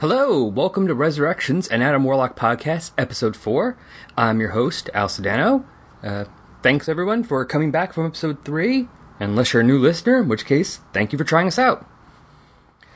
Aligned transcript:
Hello, 0.00 0.44
welcome 0.44 0.86
to 0.86 0.94
Resurrections, 0.94 1.66
and 1.66 1.82
Adam 1.82 2.04
Warlock 2.04 2.38
podcast, 2.38 2.92
episode 2.96 3.34
4. 3.34 3.76
I'm 4.16 4.38
your 4.38 4.50
host, 4.50 4.88
Al 4.94 5.08
Sedano. 5.08 5.64
Uh, 6.04 6.26
thanks 6.62 6.88
everyone 6.88 7.24
for 7.24 7.44
coming 7.44 7.72
back 7.72 7.92
from 7.92 8.06
episode 8.06 8.44
3, 8.44 8.86
unless 9.18 9.52
you're 9.52 9.62
a 9.62 9.66
new 9.66 9.76
listener, 9.76 10.22
in 10.22 10.28
which 10.28 10.46
case, 10.46 10.78
thank 10.92 11.10
you 11.10 11.18
for 11.18 11.24
trying 11.24 11.48
us 11.48 11.58
out. 11.58 11.84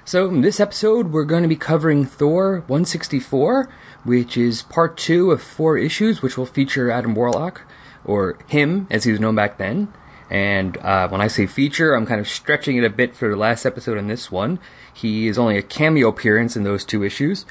So, 0.04 0.28
in 0.28 0.42
this 0.42 0.60
episode, 0.60 1.10
we're 1.10 1.24
going 1.24 1.42
to 1.42 1.48
be 1.48 1.56
covering 1.56 2.04
Thor 2.04 2.60
164, 2.68 3.68
which 4.04 4.36
is 4.36 4.62
part 4.62 4.96
2 4.96 5.32
of 5.32 5.42
4 5.42 5.76
issues, 5.78 6.22
which 6.22 6.38
will 6.38 6.46
feature 6.46 6.88
Adam 6.88 7.16
Warlock, 7.16 7.62
or 8.04 8.38
him, 8.46 8.86
as 8.92 9.02
he 9.02 9.10
was 9.10 9.18
known 9.18 9.34
back 9.34 9.58
then. 9.58 9.92
And 10.32 10.78
uh, 10.78 11.08
when 11.08 11.20
I 11.20 11.28
say 11.28 11.44
feature, 11.44 11.92
I'm 11.92 12.06
kind 12.06 12.18
of 12.18 12.26
stretching 12.26 12.78
it 12.78 12.84
a 12.84 12.90
bit 12.90 13.14
for 13.14 13.28
the 13.28 13.36
last 13.36 13.66
episode 13.66 13.98
and 13.98 14.08
this 14.08 14.32
one. 14.32 14.60
He 14.94 15.28
is 15.28 15.38
only 15.38 15.58
a 15.58 15.62
cameo 15.62 16.08
appearance 16.08 16.56
in 16.56 16.62
those 16.62 16.86
two 16.86 17.04
issues, 17.04 17.44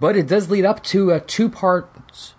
but 0.00 0.16
it 0.16 0.26
does 0.26 0.50
lead 0.50 0.64
up 0.64 0.82
to 0.84 1.12
a 1.12 1.20
two 1.20 1.48
parts 1.48 2.34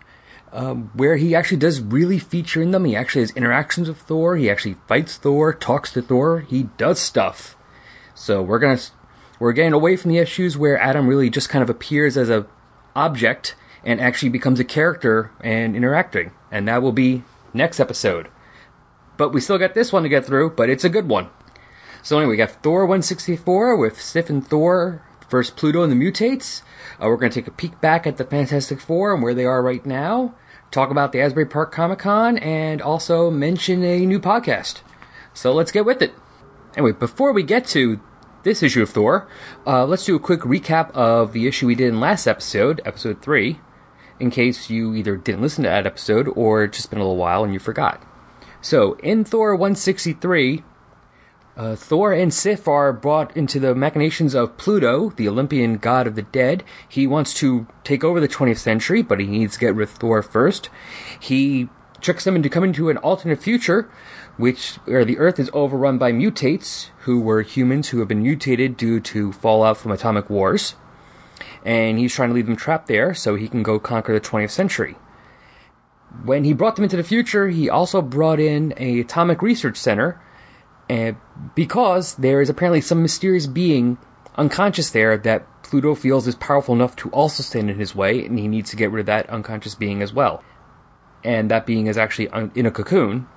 um, 0.51 0.91
where 0.93 1.15
he 1.15 1.33
actually 1.33 1.59
does 1.59 1.79
really 1.79 2.19
feature 2.19 2.61
in 2.61 2.71
them. 2.71 2.83
He 2.83 2.97
actually 2.97 3.21
has 3.21 3.31
interactions 3.31 3.87
with 3.87 3.99
Thor. 3.99 4.35
He 4.35 4.49
actually 4.49 4.75
fights 4.89 5.15
Thor, 5.15 5.53
talks 5.53 5.93
to 5.93 6.01
Thor. 6.01 6.41
He 6.41 6.63
does 6.75 6.99
stuff. 6.99 7.55
So 8.13 8.41
we're 8.41 8.59
gonna 8.59 8.81
we're 9.39 9.53
getting 9.53 9.71
away 9.71 9.95
from 9.95 10.11
the 10.11 10.17
issues 10.17 10.57
where 10.57 10.77
Adam 10.77 11.07
really 11.07 11.29
just 11.29 11.47
kind 11.47 11.63
of 11.63 11.69
appears 11.69 12.17
as 12.17 12.29
a 12.29 12.45
object 12.93 13.55
and 13.85 14.01
actually 14.01 14.29
becomes 14.29 14.59
a 14.59 14.65
character 14.65 15.31
and 15.39 15.77
interacting, 15.77 16.31
and 16.51 16.67
that 16.67 16.81
will 16.81 16.91
be 16.91 17.23
next 17.53 17.79
episode. 17.79 18.27
But 19.17 19.33
we 19.33 19.41
still 19.41 19.57
got 19.57 19.73
this 19.73 19.91
one 19.91 20.03
to 20.03 20.09
get 20.09 20.25
through, 20.25 20.51
but 20.51 20.69
it's 20.69 20.83
a 20.83 20.89
good 20.89 21.09
one. 21.09 21.29
So 22.03 22.17
anyway, 22.17 22.31
we 22.31 22.37
got 22.37 22.63
Thor 22.63 22.85
164 22.85 23.75
with 23.75 23.99
Sif 23.99 24.29
and 24.29 24.47
Thor 24.47 25.01
versus 25.29 25.53
Pluto 25.53 25.83
and 25.83 25.91
the 25.91 25.95
Mutates. 25.95 26.61
Uh, 27.01 27.07
we're 27.07 27.17
going 27.17 27.31
to 27.31 27.41
take 27.41 27.47
a 27.47 27.51
peek 27.51 27.81
back 27.81 28.07
at 28.07 28.17
the 28.17 28.23
Fantastic 28.23 28.79
Four 28.79 29.13
and 29.13 29.21
where 29.21 29.33
they 29.33 29.45
are 29.45 29.61
right 29.61 29.85
now. 29.85 30.35
Talk 30.71 30.91
about 30.91 31.11
the 31.11 31.21
Asbury 31.21 31.45
Park 31.45 31.71
Comic 31.71 31.99
Con 31.99 32.37
and 32.37 32.81
also 32.81 33.31
mention 33.31 33.83
a 33.83 34.05
new 34.05 34.19
podcast. 34.19 34.81
So 35.33 35.53
let's 35.53 35.71
get 35.71 35.85
with 35.85 36.01
it. 36.01 36.13
Anyway, 36.75 36.91
before 36.91 37.33
we 37.33 37.43
get 37.43 37.65
to 37.67 37.99
this 38.43 38.61
issue 38.61 38.83
of 38.83 38.89
Thor, 38.89 39.27
uh, 39.65 39.85
let's 39.85 40.05
do 40.05 40.15
a 40.15 40.19
quick 40.19 40.41
recap 40.41 40.91
of 40.91 41.33
the 41.33 41.47
issue 41.47 41.67
we 41.67 41.75
did 41.75 41.89
in 41.89 41.99
last 41.99 42.27
episode, 42.27 42.81
episode 42.85 43.21
3, 43.21 43.59
in 44.19 44.29
case 44.29 44.69
you 44.69 44.93
either 44.93 45.15
didn't 45.15 45.41
listen 45.41 45.63
to 45.63 45.69
that 45.69 45.87
episode 45.87 46.27
or 46.35 46.63
it's 46.63 46.77
just 46.77 46.89
been 46.89 46.99
a 46.99 47.03
little 47.03 47.17
while 47.17 47.43
and 47.43 47.53
you 47.53 47.59
forgot. 47.59 48.01
So, 48.61 48.93
in 49.03 49.23
Thor 49.23 49.55
163, 49.55 50.63
uh, 51.57 51.75
Thor 51.75 52.13
and 52.13 52.33
Sif 52.33 52.67
are 52.67 52.93
brought 52.93 53.35
into 53.35 53.59
the 53.59 53.73
machinations 53.73 54.35
of 54.35 54.57
Pluto, 54.57 55.09
the 55.09 55.27
Olympian 55.27 55.77
god 55.77 56.05
of 56.05 56.15
the 56.15 56.21
dead. 56.21 56.63
He 56.87 57.07
wants 57.07 57.33
to 57.35 57.67
take 57.83 58.03
over 58.03 58.19
the 58.19 58.27
20th 58.27 58.59
century, 58.59 59.01
but 59.01 59.19
he 59.19 59.25
needs 59.25 59.53
to 59.53 59.59
get 59.59 59.75
rid 59.75 59.89
of 59.89 59.95
Thor 59.95 60.21
first. 60.21 60.69
He 61.19 61.69
tricks 61.99 62.23
them 62.23 62.35
into 62.35 62.49
coming 62.49 62.73
to 62.73 62.89
an 62.89 62.97
alternate 62.97 63.41
future, 63.41 63.89
which 64.37 64.75
where 64.85 65.03
the 65.03 65.17
Earth 65.17 65.39
is 65.39 65.49
overrun 65.51 65.97
by 65.97 66.11
mutates, 66.11 66.89
who 66.99 67.19
were 67.19 67.41
humans 67.41 67.89
who 67.89 67.99
have 67.99 68.07
been 68.07 68.21
mutated 68.21 68.77
due 68.77 68.99
to 68.99 69.33
fallout 69.33 69.77
from 69.77 69.91
atomic 69.91 70.29
wars. 70.29 70.75
And 71.65 71.97
he's 71.97 72.13
trying 72.13 72.29
to 72.29 72.35
leave 72.35 72.45
them 72.45 72.55
trapped 72.55 72.87
there 72.87 73.13
so 73.13 73.35
he 73.35 73.47
can 73.47 73.63
go 73.63 73.79
conquer 73.79 74.13
the 74.13 74.21
20th 74.21 74.51
century. 74.51 74.95
When 76.23 76.43
he 76.43 76.53
brought 76.53 76.75
them 76.75 76.83
into 76.83 76.97
the 76.97 77.03
future, 77.03 77.49
he 77.49 77.69
also 77.69 78.01
brought 78.01 78.39
in 78.39 78.73
a 78.77 79.01
atomic 79.01 79.41
research 79.41 79.77
center, 79.77 80.21
and 80.89 81.17
because 81.53 82.15
there 82.15 82.41
is 82.41 82.49
apparently 82.49 82.81
some 82.81 83.01
mysterious 83.01 83.45
being 83.45 83.97
unconscious 84.37 84.89
there 84.91 85.17
that 85.17 85.45
Pluto 85.63 85.95
feels 85.95 86.27
is 86.27 86.35
powerful 86.35 86.73
enough 86.73 86.95
to 86.97 87.09
also 87.09 87.43
stand 87.43 87.69
in 87.69 87.77
his 87.77 87.93
way, 87.93 88.25
and 88.25 88.39
he 88.39 88.47
needs 88.47 88.69
to 88.69 88.75
get 88.75 88.91
rid 88.91 89.01
of 89.01 89.05
that 89.07 89.29
unconscious 89.29 89.75
being 89.75 90.01
as 90.01 90.13
well. 90.13 90.43
And 91.23 91.51
that 91.51 91.65
being 91.65 91.87
is 91.87 91.97
actually 91.97 92.29
in 92.55 92.65
a 92.65 92.71
cocoon. 92.71 93.27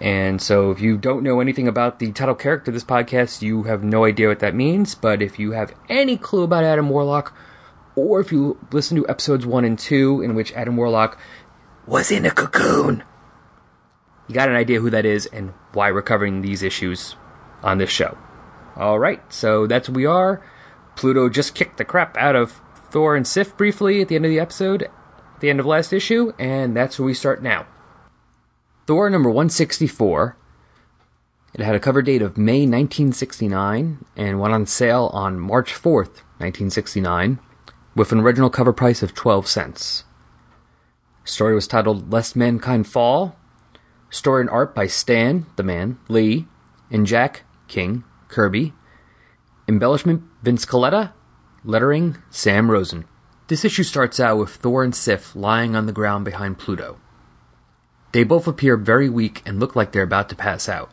And 0.00 0.42
so, 0.42 0.70
if 0.70 0.80
you 0.80 0.96
don't 0.96 1.22
know 1.22 1.40
anything 1.40 1.68
about 1.68 1.98
the 1.98 2.12
title 2.12 2.34
character 2.34 2.70
of 2.70 2.74
this 2.74 2.84
podcast, 2.84 3.42
you 3.42 3.64
have 3.64 3.82
no 3.82 4.04
idea 4.04 4.28
what 4.28 4.40
that 4.40 4.54
means. 4.54 4.94
But 4.94 5.22
if 5.22 5.38
you 5.38 5.52
have 5.52 5.74
any 5.88 6.16
clue 6.16 6.42
about 6.42 6.64
Adam 6.64 6.88
Warlock, 6.88 7.34
or 7.96 8.20
if 8.20 8.32
you 8.32 8.58
listen 8.72 8.96
to 8.96 9.08
episodes 9.08 9.46
1 9.46 9.64
and 9.64 9.78
2, 9.78 10.20
in 10.22 10.34
which 10.34 10.52
Adam 10.52 10.76
Warlock 10.76 11.18
was 11.86 12.10
in 12.10 12.24
a 12.24 12.30
cocoon. 12.30 13.02
You 14.28 14.34
got 14.34 14.48
an 14.48 14.56
idea 14.56 14.80
who 14.80 14.90
that 14.90 15.04
is 15.04 15.26
and 15.26 15.52
why 15.72 15.92
we're 15.92 16.02
covering 16.02 16.40
these 16.40 16.62
issues 16.62 17.16
on 17.62 17.78
this 17.78 17.90
show. 17.90 18.16
Alright, 18.76 19.32
so 19.32 19.66
that's 19.66 19.88
we 19.88 20.06
are. 20.06 20.44
Pluto 20.96 21.28
just 21.28 21.54
kicked 21.54 21.76
the 21.76 21.84
crap 21.84 22.16
out 22.16 22.36
of 22.36 22.60
Thor 22.90 23.16
and 23.16 23.26
Sif 23.26 23.56
briefly 23.56 24.00
at 24.00 24.08
the 24.08 24.16
end 24.16 24.24
of 24.24 24.30
the 24.30 24.40
episode, 24.40 24.84
at 24.84 25.40
the 25.40 25.50
end 25.50 25.60
of 25.60 25.66
last 25.66 25.92
issue, 25.92 26.32
and 26.38 26.76
that's 26.76 26.98
where 26.98 27.06
we 27.06 27.14
start 27.14 27.42
now. 27.42 27.66
Thor 28.86 29.10
number 29.10 29.28
164. 29.28 30.36
It 31.54 31.60
had 31.60 31.74
a 31.74 31.80
cover 31.80 32.02
date 32.02 32.22
of 32.22 32.36
May 32.36 32.60
1969 32.62 34.04
and 34.16 34.40
went 34.40 34.54
on 34.54 34.66
sale 34.66 35.10
on 35.12 35.38
March 35.38 35.72
4th, 35.72 36.22
1969, 36.38 37.38
with 37.94 38.10
an 38.10 38.20
original 38.20 38.50
cover 38.50 38.72
price 38.72 39.02
of 39.02 39.14
12 39.14 39.46
cents. 39.46 40.04
Story 41.24 41.54
was 41.54 41.66
titled 41.66 42.12
Lest 42.12 42.36
Mankind 42.36 42.86
Fall. 42.86 43.34
Story 44.10 44.42
and 44.42 44.50
art 44.50 44.74
by 44.74 44.86
Stan, 44.86 45.46
the 45.56 45.62
man, 45.62 45.98
Lee, 46.08 46.46
and 46.90 47.06
Jack, 47.06 47.44
King, 47.66 48.04
Kirby. 48.28 48.74
Embellishment 49.66 50.22
Vince 50.42 50.66
Colletta. 50.66 51.12
Lettering 51.64 52.18
Sam 52.28 52.70
Rosen. 52.70 53.06
This 53.48 53.64
issue 53.64 53.82
starts 53.82 54.20
out 54.20 54.36
with 54.36 54.50
Thor 54.50 54.84
and 54.84 54.94
Sif 54.94 55.34
lying 55.34 55.74
on 55.74 55.86
the 55.86 55.92
ground 55.92 56.26
behind 56.26 56.58
Pluto. 56.58 57.00
They 58.12 58.22
both 58.22 58.46
appear 58.46 58.76
very 58.76 59.08
weak 59.08 59.42
and 59.46 59.58
look 59.58 59.74
like 59.74 59.92
they're 59.92 60.02
about 60.02 60.28
to 60.28 60.36
pass 60.36 60.68
out. 60.68 60.90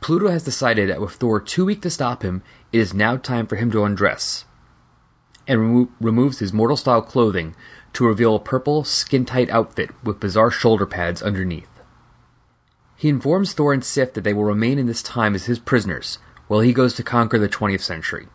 Pluto 0.00 0.28
has 0.28 0.42
decided 0.42 0.88
that 0.88 1.00
with 1.00 1.12
Thor 1.12 1.40
too 1.40 1.66
weak 1.66 1.82
to 1.82 1.90
stop 1.90 2.22
him, 2.22 2.42
it 2.72 2.80
is 2.80 2.92
now 2.94 3.16
time 3.16 3.46
for 3.46 3.56
him 3.56 3.70
to 3.70 3.84
undress, 3.84 4.44
and 5.46 5.60
remo- 5.60 5.88
removes 6.00 6.40
his 6.40 6.52
mortal 6.52 6.76
style 6.76 7.00
clothing 7.00 7.54
to 7.94 8.06
reveal 8.06 8.36
a 8.36 8.40
purple, 8.40 8.84
skin 8.84 9.24
tight 9.24 9.48
outfit 9.50 9.90
with 10.02 10.20
bizarre 10.20 10.50
shoulder 10.50 10.86
pads 10.86 11.22
underneath. 11.22 11.68
He 12.96 13.08
informs 13.08 13.52
Thor 13.52 13.72
and 13.72 13.84
Sif 13.84 14.12
that 14.12 14.22
they 14.22 14.32
will 14.32 14.44
remain 14.44 14.78
in 14.78 14.86
this 14.86 15.02
time 15.02 15.34
as 15.34 15.46
his 15.46 15.58
prisoners 15.58 16.18
while 16.46 16.60
he 16.60 16.72
goes 16.72 16.94
to 16.94 17.02
conquer 17.02 17.38
the 17.38 17.48
20th 17.48 17.80
century. 17.80 18.28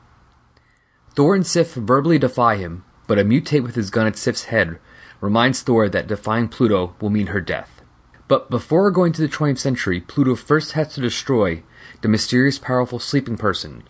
Thor 1.15 1.35
and 1.35 1.45
Sif 1.45 1.73
verbally 1.73 2.17
defy 2.17 2.55
him, 2.55 2.83
but 3.07 3.19
a 3.19 3.23
mutate 3.23 3.63
with 3.63 3.75
his 3.75 3.89
gun 3.89 4.07
at 4.07 4.17
Sif's 4.17 4.45
head 4.45 4.79
reminds 5.21 5.61
Thor 5.61 5.89
that 5.89 6.07
defying 6.07 6.47
Pluto 6.47 6.95
will 6.99 7.09
mean 7.09 7.27
her 7.27 7.41
death. 7.41 7.81
But 8.27 8.49
before 8.49 8.91
going 8.91 9.11
to 9.13 9.21
the 9.21 9.27
20th 9.27 9.57
century, 9.57 9.99
Pluto 9.99 10.35
first 10.35 10.73
has 10.73 10.93
to 10.93 11.01
destroy 11.01 11.63
the 12.01 12.07
mysterious 12.07 12.59
powerful 12.59 12.99
sleeping 12.99 13.37
person 13.37 13.83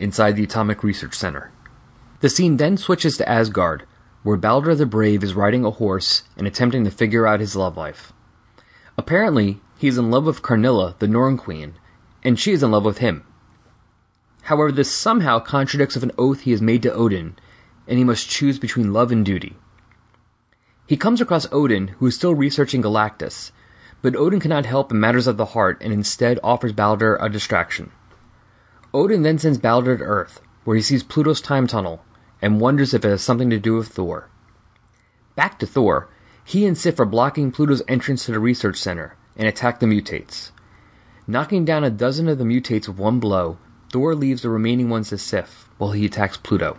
inside 0.00 0.34
the 0.34 0.44
Atomic 0.44 0.82
Research 0.82 1.14
Center. 1.14 1.52
The 2.20 2.30
scene 2.30 2.56
then 2.56 2.76
switches 2.76 3.16
to 3.18 3.28
Asgard, 3.28 3.84
where 4.22 4.36
Balder 4.36 4.74
the 4.74 4.86
Brave 4.86 5.24
is 5.24 5.34
riding 5.34 5.64
a 5.64 5.70
horse 5.70 6.22
and 6.36 6.46
attempting 6.46 6.84
to 6.84 6.90
figure 6.90 7.26
out 7.26 7.40
his 7.40 7.56
love 7.56 7.76
life. 7.76 8.12
Apparently, 8.96 9.60
he 9.78 9.88
is 9.88 9.98
in 9.98 10.10
love 10.10 10.24
with 10.24 10.42
Karnilla, 10.42 10.94
the 11.00 11.08
Norn 11.08 11.36
Queen, 11.36 11.74
and 12.22 12.38
she 12.38 12.52
is 12.52 12.62
in 12.62 12.70
love 12.70 12.84
with 12.84 12.98
him. 12.98 13.24
However, 14.42 14.70
this 14.70 14.90
somehow 14.90 15.40
contradicts 15.40 15.96
an 15.96 16.12
oath 16.16 16.42
he 16.42 16.52
has 16.52 16.62
made 16.62 16.82
to 16.82 16.92
Odin, 16.92 17.36
and 17.88 17.98
he 17.98 18.04
must 18.04 18.28
choose 18.28 18.58
between 18.58 18.92
love 18.92 19.10
and 19.10 19.24
duty. 19.24 19.56
He 20.86 20.96
comes 20.96 21.20
across 21.20 21.50
Odin, 21.52 21.88
who 21.98 22.06
is 22.06 22.14
still 22.14 22.34
researching 22.34 22.82
Galactus, 22.82 23.50
but 24.02 24.16
Odin 24.16 24.40
cannot 24.40 24.66
help 24.66 24.92
in 24.92 25.00
matters 25.00 25.26
of 25.26 25.36
the 25.36 25.46
heart 25.46 25.78
and 25.80 25.92
instead 25.92 26.38
offers 26.42 26.72
Balder 26.72 27.16
a 27.16 27.28
distraction. 27.28 27.90
Odin 28.92 29.22
then 29.22 29.38
sends 29.38 29.58
Balder 29.58 29.96
to 29.96 30.04
Earth, 30.04 30.40
where 30.64 30.76
he 30.76 30.82
sees 30.82 31.02
Pluto's 31.02 31.40
time 31.40 31.66
tunnel 31.66 32.04
and 32.42 32.60
wonders 32.60 32.92
if 32.92 33.04
it 33.04 33.08
has 33.08 33.22
something 33.22 33.48
to 33.48 33.58
do 33.58 33.76
with 33.76 33.88
Thor. 33.88 34.28
Back 35.36 35.58
to 35.60 35.66
Thor, 35.66 36.08
he 36.44 36.66
and 36.66 36.76
Sif 36.76 36.98
are 36.98 37.06
blocking 37.06 37.52
Pluto's 37.52 37.82
entrance 37.86 38.26
to 38.26 38.32
the 38.32 38.40
research 38.40 38.76
center 38.76 39.16
and 39.36 39.46
attack 39.46 39.78
the 39.80 39.86
mutates. 39.86 40.50
Knocking 41.26 41.64
down 41.64 41.84
a 41.84 41.90
dozen 41.90 42.28
of 42.28 42.38
the 42.38 42.44
mutates 42.44 42.88
with 42.88 42.98
one 42.98 43.20
blow, 43.20 43.56
Thor 43.92 44.14
leaves 44.14 44.42
the 44.42 44.50
remaining 44.50 44.90
ones 44.90 45.10
to 45.10 45.18
Sif 45.18 45.68
while 45.78 45.92
he 45.92 46.04
attacks 46.04 46.36
Pluto. 46.36 46.76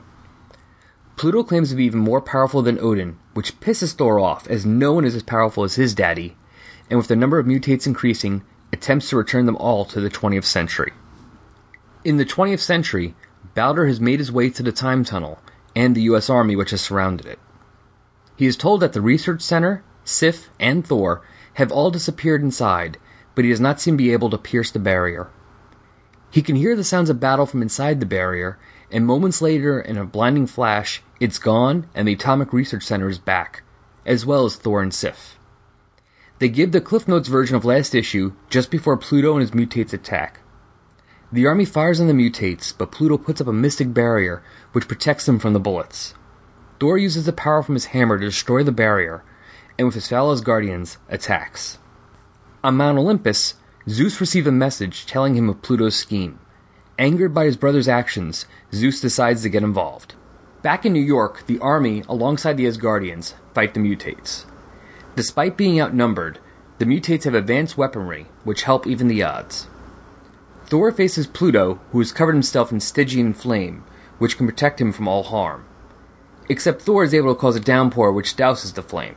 Pluto 1.16 1.44
claims 1.44 1.70
to 1.70 1.76
be 1.76 1.86
even 1.86 2.00
more 2.00 2.22
powerful 2.22 2.62
than 2.62 2.80
Odin, 2.80 3.18
which 3.34 3.60
pisses 3.60 3.94
Thor 3.94 4.20
off 4.20 4.48
as 4.48 4.66
no 4.66 4.94
one 4.94 5.06
is 5.06 5.16
as 5.16 5.24
powerful 5.24 5.64
as 5.64 5.76
his 5.76 5.96
daddy, 5.96 6.36
and 6.90 6.98
with 6.98 7.08
the 7.08 7.16
number 7.16 7.40
of 7.40 7.46
mutates 7.46 7.88
increasing, 7.88 8.44
attempts 8.74 9.10
to 9.10 9.18
return 9.18 9.46
them 9.46 9.56
all 9.58 9.86
to 9.86 10.02
the 10.02 10.10
20th 10.10 10.44
century. 10.44 10.92
In 12.04 12.18
the 12.18 12.26
20th 12.26 12.60
century, 12.60 13.16
Balder 13.56 13.86
has 13.86 14.02
made 14.02 14.20
his 14.20 14.32
way 14.32 14.50
to 14.50 14.64
the 14.64 14.72
time 14.72 15.04
tunnel 15.04 15.40
and 15.76 15.96
the 15.96 16.04
U.S. 16.04 16.30
Army 16.30 16.56
which 16.56 16.72
has 16.72 16.82
surrounded 16.82 17.26
it. 17.26 17.40
He 18.36 18.46
is 18.46 18.58
told 18.58 18.82
that 18.82 18.94
the 18.94 19.02
research 19.02 19.42
center, 19.42 19.84
Sif, 20.04 20.50
and 20.60 20.86
Thor 20.86 21.22
have 21.56 21.72
all 21.72 21.92
disappeared 21.92 22.42
inside, 22.42 22.98
but 23.36 23.46
he 23.46 23.52
does 23.52 23.60
not 23.60 23.80
seem 23.80 23.96
to 23.96 24.04
be 24.04 24.12
able 24.12 24.30
to 24.30 24.38
pierce 24.38 24.72
the 24.72 24.80
barrier. 24.80 25.30
He 26.32 26.42
can 26.42 26.56
hear 26.56 26.76
the 26.76 26.84
sounds 26.84 27.10
of 27.10 27.20
battle 27.20 27.46
from 27.46 27.62
inside 27.62 28.00
the 28.00 28.06
barrier, 28.06 28.58
and 28.92 29.06
moments 29.06 29.42
later, 29.42 29.80
in 29.80 29.98
a 29.98 30.06
blinding 30.06 30.48
flash, 30.48 31.04
it's 31.20 31.38
gone 31.38 31.88
and 31.94 32.08
the 32.08 32.14
Atomic 32.14 32.52
Research 32.52 32.84
Center 32.84 33.08
is 33.08 33.20
back, 33.20 33.64
as 34.06 34.26
well 34.26 34.46
as 34.46 34.56
Thor 34.56 34.82
and 34.82 34.94
Sif. 34.94 35.38
They 36.40 36.50
give 36.50 36.72
the 36.72 36.82
Cliff 36.82 37.08
Notes 37.08 37.28
version 37.28 37.56
of 37.56 37.66
last 37.66 37.96
issue 37.96 38.34
just 38.50 38.72
before 38.72 38.98
Pluto 38.98 39.34
and 39.34 39.42
his 39.42 39.52
mutates 39.52 39.94
attack. 39.94 40.40
The 41.34 41.48
army 41.48 41.66
fires 41.66 42.00
on 42.00 42.06
the 42.06 42.14
mutates, 42.14 42.72
but 42.78 42.92
Pluto 42.92 43.18
puts 43.18 43.42
up 43.42 43.48
a 43.48 43.54
mystic 43.54 43.92
barrier 43.92 44.44
which 44.72 44.88
protects 44.88 45.26
them 45.26 45.40
from 45.40 45.54
the 45.54 45.60
bullets. 45.60 46.14
Thor 46.80 46.96
uses 46.96 47.26
the 47.26 47.34
power 47.34 47.64
from 47.64 47.74
his 47.74 47.86
hammer 47.86 48.20
to 48.20 48.26
destroy 48.26 48.62
the 48.62 48.72
barrier, 48.72 49.24
and 49.76 49.88
with 49.88 49.96
his 49.96 50.08
fellow 50.08 50.38
guardians, 50.38 51.00
attacks. 51.10 51.80
On 52.64 52.78
Mount 52.78 53.00
Olympus, 53.00 53.56
Zeus 53.90 54.22
receives 54.22 54.46
a 54.46 54.52
message 54.52 55.08
telling 55.08 55.34
him 55.34 55.50
of 55.50 55.64
Pluto's 55.64 55.96
scheme. 55.96 56.38
Angered 57.00 57.34
by 57.34 57.46
his 57.46 57.58
brother's 57.58 57.88
actions, 57.88 58.46
Zeus 58.72 59.02
decides 59.02 59.42
to 59.42 59.50
get 59.50 59.64
involved. 59.64 60.14
Back 60.62 60.86
in 60.86 60.94
New 60.94 61.02
York, 61.02 61.48
the 61.48 61.58
army, 61.58 62.04
alongside 62.08 62.58
the 62.58 62.68
Asgardians, 62.68 63.34
fight 63.56 63.74
the 63.74 63.80
mutates. 63.80 64.46
Despite 65.16 65.58
being 65.58 65.82
outnumbered, 65.82 66.38
the 66.78 66.86
mutates 66.86 67.24
have 67.24 67.34
advanced 67.34 67.76
weaponry, 67.76 68.28
which 68.44 68.64
help 68.64 68.86
even 68.86 69.08
the 69.08 69.24
odds. 69.24 69.66
Thor 70.74 70.92
faces 70.92 71.28
Pluto, 71.28 71.80
who 71.92 72.00
has 72.00 72.12
covered 72.12 72.34
himself 72.34 72.72
in 72.72 72.80
Stygian 72.80 73.36
flame, 73.36 73.84
which 74.18 74.38
can 74.38 74.48
protect 74.48 74.82
him 74.82 74.92
from 74.92 75.08
all 75.08 75.22
harm 75.22 75.66
except 76.50 76.82
Thor 76.82 77.04
is 77.04 77.14
able 77.14 77.34
to 77.34 77.40
cause 77.40 77.56
a 77.56 77.60
downpour 77.60 78.12
which 78.12 78.36
douses 78.36 78.74
the 78.74 78.82
flame. 78.82 79.16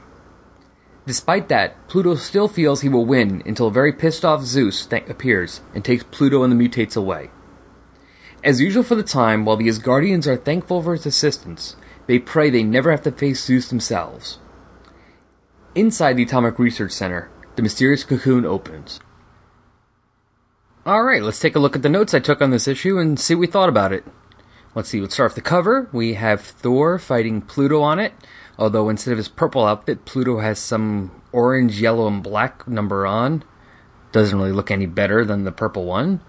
Despite 1.07 1.49
that, 1.49 1.89
Pluto 1.89 2.15
still 2.17 2.47
feels 2.47 2.81
he 2.81 2.91
will 2.91 3.07
win 3.07 3.43
until 3.47 3.69
a 3.69 3.73
very 3.73 3.93
pissed 3.93 4.23
off 4.23 4.43
Zeus 4.43 4.85
th- 4.85 5.09
appears 5.09 5.63
and 5.75 5.83
takes 5.83 6.05
Pluto 6.05 6.43
and 6.43 6.53
the 6.53 6.69
mutates 6.69 6.95
away. 6.95 7.31
As 8.45 8.61
usual 8.61 8.83
for 8.83 8.95
the 8.95 9.03
time, 9.03 9.45
while 9.45 9.57
the 9.57 9.69
Asgardians 9.69 10.27
are 10.27 10.37
thankful 10.37 10.83
for 10.83 10.93
his 10.93 11.07
assistance, 11.07 11.77
they 12.07 12.19
pray 12.19 12.51
they 12.51 12.63
never 12.63 12.91
have 12.91 13.03
to 13.03 13.13
face 13.13 13.45
Zeus 13.45 13.69
themselves. 13.69 14.39
Inside 15.75 16.17
the 16.17 16.25
Atomic 16.25 16.59
Research 16.59 16.93
Center, 16.93 17.31
the 17.57 17.63
mysterious 17.63 18.05
cocoon 18.05 18.45
opens. 18.45 19.01
Alright, 20.87 21.25
let's 21.25 21.41
take 21.41 21.57
a 21.57 21.59
look 21.59 21.75
at 21.75 21.83
the 21.83 21.89
notes 21.89 22.15
I 22.15 22.21
took 22.21 22.41
on 22.41 22.53
this 22.53 22.69
issue 22.69 22.97
and 22.97 23.19
see 23.19 23.35
what 23.35 23.41
we 23.41 23.47
thought 23.49 23.69
about 23.69 23.93
it. 23.93 24.05
Let's 24.77 24.89
see, 24.89 25.01
let's 25.01 25.15
start 25.15 25.33
with 25.33 25.35
the 25.35 25.41
cover. 25.41 25.89
We 25.91 26.15
have 26.15 26.41
Thor 26.41 26.97
fighting 27.01 27.43
Pluto 27.43 27.83
on 27.83 27.99
it, 27.99 28.13
although 28.57 28.89
instead 28.89 29.11
of 29.11 29.19
his 29.19 29.27
purple 29.27 29.65
outfit, 29.65 30.05
Pluto 30.05 30.39
has 30.39 30.61
some 30.61 31.11
orange, 31.33 31.81
yellow, 31.81 32.07
and 32.07 32.23
black 32.23 32.69
number 32.69 33.05
on. 33.05 33.43
Doesn't 34.13 34.39
really 34.39 34.53
look 34.53 34.71
any 34.71 34.87
better 34.87 35.25
than 35.25 35.43
the 35.43 35.51
purple 35.51 35.87
one. 35.87 36.21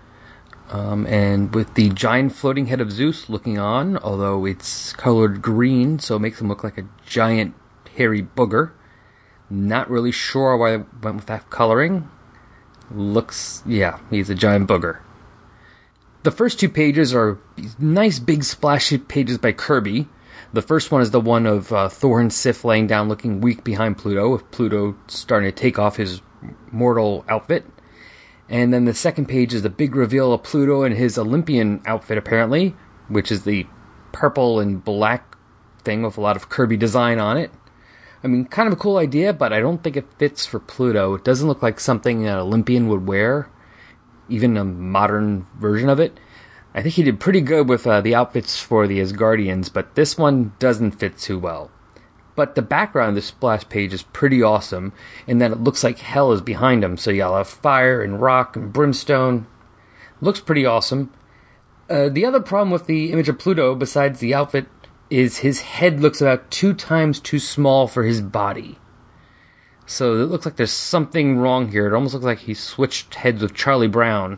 Um, 0.71 1.06
and 1.06 1.53
with 1.53 1.75
the 1.75 1.89
giant 1.89 2.33
floating 2.33 2.65
head 2.65 2.81
of 2.81 2.92
Zeus 2.92 3.30
looking 3.30 3.60
on, 3.60 4.00
although 4.00 4.44
it's 4.44 4.92
colored 4.94 5.44
green, 5.44 6.00
so 6.00 6.15
it 6.15 6.19
makes 6.19 6.42
him 6.42 6.48
look 6.48 6.63
like 6.63 6.80
a 6.80 6.89
giant 7.06 7.53
hairy 7.95 8.24
booger. 8.24 8.71
Not 9.51 9.88
really 9.88 10.12
sure 10.12 10.57
why 10.57 10.74
I 10.74 10.77
went 10.77 11.18
with 11.18 11.25
that 11.27 11.51
coloring. 11.51 12.10
Looks, 12.92 13.63
yeah, 13.66 14.00
he's 14.10 14.30
a 14.30 14.36
giant 14.36 14.68
booger. 14.68 15.00
The 16.24 16.31
first 16.31 16.60
two 16.60 16.69
pages 16.69 17.13
are 17.13 17.38
nice 17.80 18.19
big 18.19 18.44
splashy 18.44 18.98
pages 18.98 19.38
by 19.38 19.51
Kirby. 19.51 20.07
The 20.54 20.62
first 20.62 20.92
one 20.92 21.01
is 21.01 21.12
the 21.12 21.19
one 21.19 21.45
of 21.45 21.72
uh, 21.72 21.89
Thor 21.89 22.19
and 22.19 22.31
Sif 22.31 22.63
laying 22.63 22.88
down 22.88 23.10
looking 23.10 23.42
weak 23.42 23.63
behind 23.63 23.98
Pluto, 23.98 24.30
with 24.30 24.50
Pluto 24.51 24.95
starting 25.07 25.50
to 25.50 25.56
take 25.56 25.78
off 25.78 25.98
his 25.98 26.22
mortal 26.72 27.25
outfit. 27.28 27.66
And 28.50 28.74
then 28.74 28.86
the 28.86 28.94
second 28.94 29.28
page 29.28 29.54
is 29.54 29.62
the 29.62 29.69
big 29.69 29.95
reveal 29.95 30.31
of 30.31 30.44
Pluto 30.44 30.84
and 30.84 30.95
his 30.95 31.18
Olympian 31.18 31.81
outfit, 31.86 32.18
apparently, 32.18 32.75
which 33.10 33.31
is 33.31 33.44
the 33.44 33.68
purple 34.13 34.60
and 34.60 34.84
black 34.84 35.36
thing 35.84 36.04
with 36.04 36.18
a 36.18 36.22
lot 36.22 36.36
of 36.36 36.50
Kirby 36.50 36.78
design 36.78 37.19
on 37.19 37.38
it. 37.38 37.51
I 38.24 38.28
mean, 38.28 38.46
kind 38.46 38.68
of 38.68 38.74
a 38.74 38.81
cool 38.81 38.98
idea, 38.98 39.31
but 39.34 39.54
I 39.54 39.60
don't 39.60 39.84
think 39.84 39.96
it 39.96 40.12
fits 40.18 40.46
for 40.46 40.60
Pluto. 40.60 41.14
It 41.14 41.24
doesn't 41.24 41.48
look 41.48 41.62
like 41.62 41.80
something 41.80 42.25
an 42.25 42.38
Olympian 42.38 42.88
would 42.88 43.06
wear 43.08 43.50
even 44.30 44.58
a 44.58 44.64
modern 44.64 45.48
version 45.60 45.90
of 45.90 46.00
it. 46.00 46.19
I 46.74 46.81
think 46.81 46.96
he 46.96 47.04
did 47.04 47.19
pretty 47.19 47.42
good 47.42 47.69
with 47.69 47.88
uh, 47.88 48.02
the 48.02 48.16
outfits 48.16 48.62
for 48.62 48.88
the 48.88 49.00
Asgardians, 49.00 49.72
but 49.72 49.96
this 49.96 50.18
one 50.18 50.54
doesn't 50.60 50.92
fit 50.92 51.18
too 51.18 51.40
well. 51.40 51.72
But 52.36 52.54
the 52.54 52.62
background 52.62 53.10
of 53.10 53.16
the 53.16 53.22
splash 53.24 53.68
page 53.68 53.94
is 53.94 54.04
pretty 54.04 54.44
awesome 54.44 54.94
in 55.25 55.40
that 55.40 55.52
it 55.52 55.60
looks 55.63 55.84
like 55.84 56.00
hell 56.00 56.31
is 56.31 56.42
behind 56.42 56.84
him. 56.84 56.96
So 56.98 57.10
you 57.10 57.24
all 57.24 57.38
have 57.38 57.48
fire 57.48 58.04
and 58.04 58.22
rock 58.22 58.56
and 58.56 58.72
brimstone. 58.72 59.48
Looks 60.22 60.40
pretty 60.40 60.66
awesome. 60.66 61.12
Uh, 61.90 62.10
the 62.10 62.25
other 62.25 62.42
problem 62.42 62.70
with 62.70 62.86
the 62.86 63.12
image 63.12 63.30
of 63.30 63.40
Pluto, 63.40 63.74
besides 63.74 64.20
the 64.20 64.36
outfit, 64.36 64.68
is 65.09 65.38
his 65.38 65.62
head 65.62 66.00
looks 66.00 66.21
about 66.21 66.51
two 66.51 66.74
times 66.74 67.19
too 67.19 67.39
small 67.39 67.88
for 67.88 68.04
his 68.04 68.21
body. 68.21 68.77
So 69.86 70.15
it 70.15 70.25
looks 70.25 70.45
like 70.45 70.57
there's 70.57 70.71
something 70.71 71.38
wrong 71.38 71.71
here. 71.71 71.88
It 71.88 71.94
almost 71.94 72.13
looks 72.13 72.25
like 72.25 72.39
he 72.39 72.54
switched 72.54 73.15
heads 73.15 73.42
with 73.42 73.54
Charlie 73.54 73.88
Brown. 73.88 74.38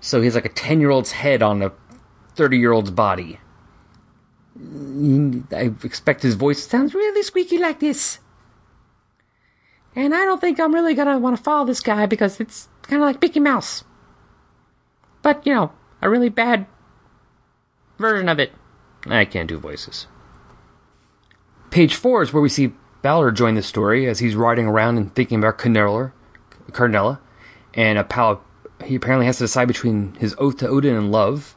So 0.00 0.20
he's 0.20 0.34
like 0.34 0.44
a 0.44 0.50
10 0.50 0.80
year 0.80 0.90
old's 0.90 1.12
head 1.12 1.42
on 1.42 1.62
a 1.62 1.72
30 2.34 2.58
year 2.58 2.72
old's 2.72 2.90
body. 2.90 3.40
I 5.52 5.72
expect 5.82 6.22
his 6.22 6.34
voice 6.34 6.66
sounds 6.66 6.94
really 6.94 7.22
squeaky 7.22 7.56
like 7.56 7.80
this. 7.80 8.18
And 9.96 10.14
I 10.14 10.24
don't 10.24 10.40
think 10.40 10.60
I'm 10.60 10.74
really 10.74 10.94
gonna 10.94 11.18
want 11.18 11.36
to 11.36 11.42
follow 11.42 11.64
this 11.64 11.80
guy 11.80 12.06
because 12.06 12.38
it's 12.38 12.68
kind 12.82 13.02
of 13.02 13.06
like 13.06 13.22
Mickey 13.22 13.40
Mouse. 13.40 13.84
But, 15.22 15.46
you 15.46 15.54
know, 15.54 15.72
a 16.02 16.10
really 16.10 16.28
bad 16.28 16.66
version 17.98 18.28
of 18.28 18.38
it. 18.38 18.52
I 19.06 19.24
can't 19.24 19.48
do 19.48 19.58
voices. 19.58 20.06
Page 21.70 21.94
4 21.94 22.22
is 22.22 22.32
where 22.32 22.42
we 22.42 22.48
see 22.48 22.72
Balder 23.02 23.30
join 23.30 23.54
the 23.54 23.62
story 23.62 24.06
as 24.06 24.18
he's 24.18 24.36
riding 24.36 24.66
around 24.66 24.98
and 24.98 25.14
thinking 25.14 25.38
about 25.38 25.58
Karnilla, 25.58 27.20
and 27.74 27.98
a 27.98 28.04
pal- 28.04 28.42
he 28.84 28.96
apparently 28.96 29.26
has 29.26 29.38
to 29.38 29.44
decide 29.44 29.68
between 29.68 30.14
his 30.16 30.34
oath 30.38 30.58
to 30.58 30.68
Odin 30.68 30.96
and 30.96 31.12
love. 31.12 31.56